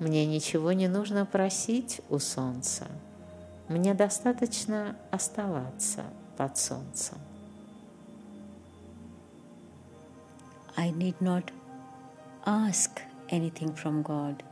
[0.00, 2.88] Мне ничего не нужно просить у солнца.
[3.68, 6.04] Мне достаточно оставаться
[6.36, 7.18] под солнцем.
[10.76, 11.52] I need not
[12.44, 14.42] ask anything from God.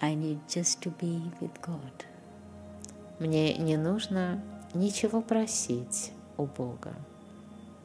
[0.00, 2.04] I need just to be with God.
[3.21, 4.41] Мне не нужно
[4.73, 6.95] ничего просить у Бога.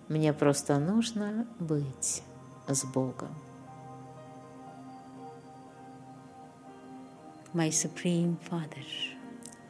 [0.08, 2.22] Мне просто нужно быть
[2.66, 3.28] с Богом.
[7.52, 8.86] My Supreme Father,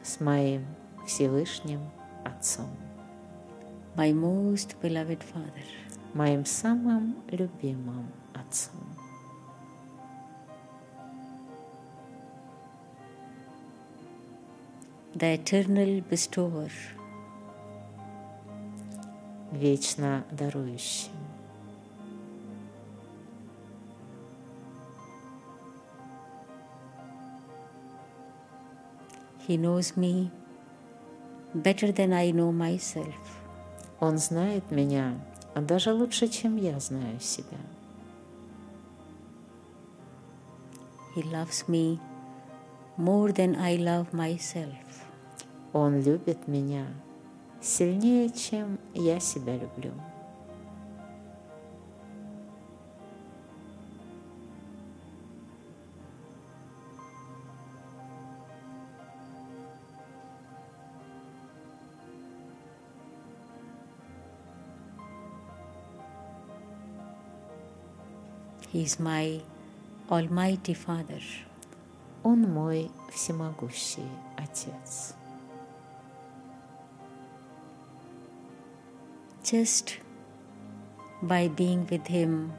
[0.01, 0.65] С моим
[1.05, 1.81] Всевышним
[2.23, 2.69] Отцом.
[3.97, 5.65] my most beloved Father,
[6.13, 8.87] Моим самым любимым Отцом.
[15.17, 16.69] The eternal bestower,
[19.51, 21.11] Вечно дарующим.
[29.47, 30.29] He knows me
[31.55, 33.15] better than I know myself.
[33.99, 35.15] Он знает меня
[35.55, 37.57] даже лучше, чем я знаю себя.
[41.15, 41.99] He loves me
[42.97, 45.06] more than I love myself.
[45.73, 46.87] Он любит меня
[47.61, 49.91] сильнее, чем я себя люблю.
[68.71, 69.41] He is my
[70.09, 71.21] Almighty Father.
[72.23, 75.16] Он мой всемогущий Отец.
[79.49, 79.99] Just
[81.21, 82.51] by being with Him,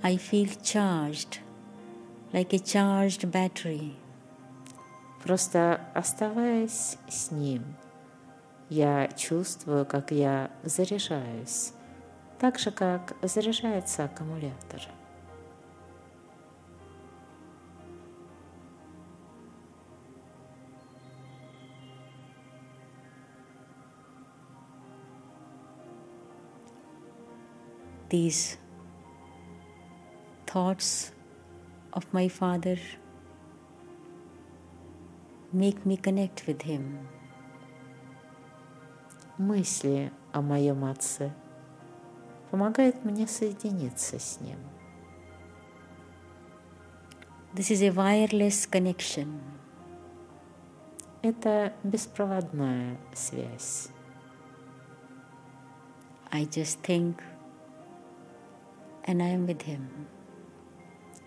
[0.00, 1.40] I feel charged
[2.32, 3.96] like a charged battery.
[5.24, 7.64] Просто оставаясь с Ним,
[8.68, 11.72] я чувствую, как я заряжаюсь,
[12.38, 14.82] так же, как заряжается аккумулятор.
[28.08, 28.58] These
[30.46, 31.12] thoughts
[31.92, 32.78] of my Father
[35.52, 37.08] make me connect with Him.
[39.38, 41.32] мысли о моем отце
[42.50, 44.58] помогает мне соединиться с ним.
[47.54, 49.40] This is a wireless connection.
[51.22, 53.88] Это беспроводная связь.
[56.30, 57.16] I just think
[59.05, 60.07] and I am with him.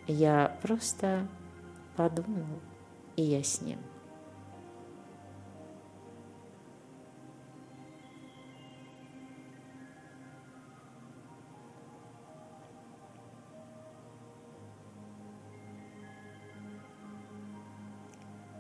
[0.07, 1.27] Я просто
[1.97, 2.61] подумал,
[3.17, 3.79] и я с ним.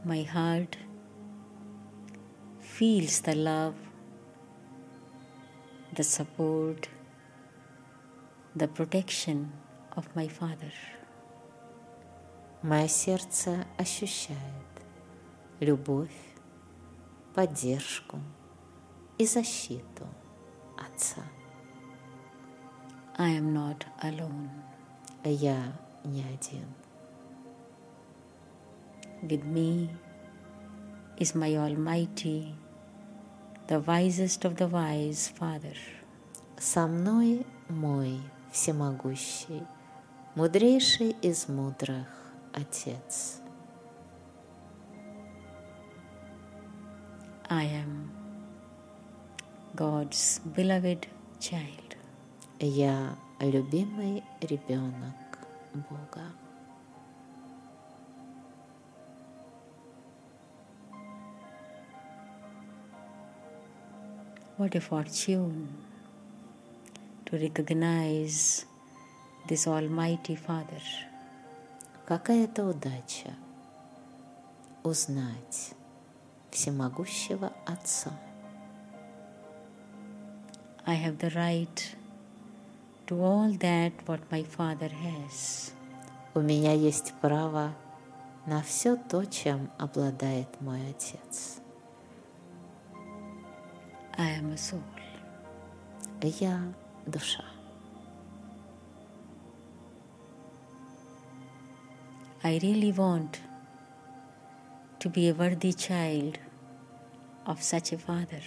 [0.05, 0.77] My heart
[2.61, 3.75] feels the love,
[5.95, 6.91] the support,
[8.60, 9.54] the protection
[9.96, 10.74] of my Father.
[12.62, 14.38] Мое сердце ощущает
[15.62, 16.20] любовь,
[17.34, 18.20] поддержку
[19.18, 20.06] и защиту
[20.78, 21.24] Отца.
[23.18, 24.50] I am not alone.
[25.24, 25.74] Я
[26.04, 26.66] не один.
[29.22, 29.90] With me
[31.18, 32.56] is my Almighty,
[33.68, 35.78] the wisest of the wise Father.
[36.58, 38.20] Со мной мой
[38.52, 39.66] всемогущий,
[40.36, 42.08] мудрейший из мудрых
[42.54, 43.42] Отец.
[47.50, 48.12] I am
[49.76, 51.08] God's beloved
[51.40, 51.98] child.
[52.60, 55.16] Я любимый ребенок
[55.74, 56.34] Бога.
[64.58, 65.70] What a fortune
[67.30, 68.66] to recognize
[69.48, 70.82] this Almighty Father.
[72.06, 73.36] Какая это удача
[74.84, 75.74] узнать
[76.50, 78.12] всемогущего Отца.
[80.88, 81.96] I have the right
[83.06, 85.72] to all that what my Father has.
[86.34, 87.76] У меня есть право
[88.48, 91.62] на все то, чем обладает мой Отец.
[94.18, 94.82] I am a soul.
[96.22, 96.74] Я
[97.10, 97.44] душа.
[102.42, 103.42] I really want
[105.00, 106.40] to be a worthy child
[107.46, 108.42] of such a father.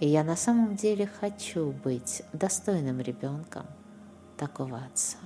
[0.00, 3.66] И я на самом деле хочу быть достойным ребенком
[4.36, 5.18] такого отца.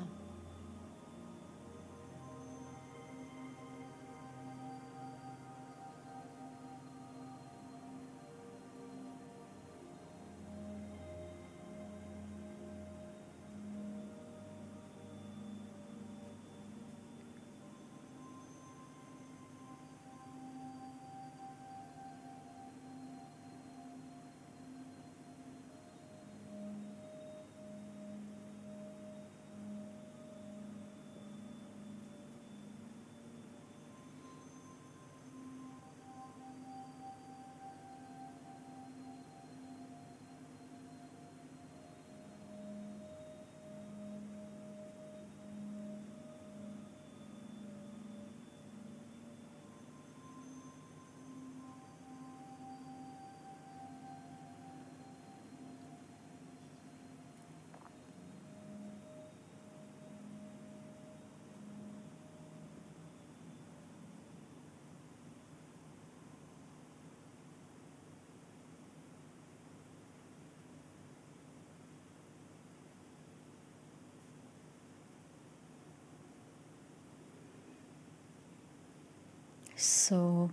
[79.83, 80.49] So,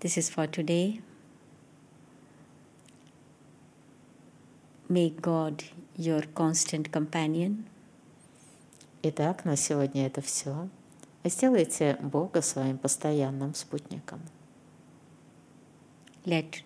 [0.00, 1.00] this is for today.
[4.86, 5.64] Make God
[5.96, 7.64] your constant companion.
[9.02, 10.68] Итак, на сегодня это все.
[11.24, 14.20] Сделайте Бога своим постоянным спутником.
[16.26, 16.62] Let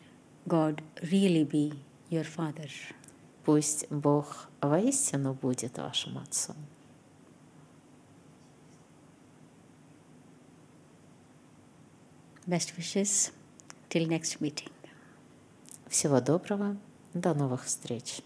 [0.48, 1.78] God really be
[2.10, 2.68] your Father.
[3.44, 6.56] Пусть Бог воистину будет вашим Отцом.
[12.46, 13.32] Best wishes
[13.88, 14.70] till next meeting.
[15.88, 16.76] Всего доброго,
[17.12, 18.22] до новых встреч.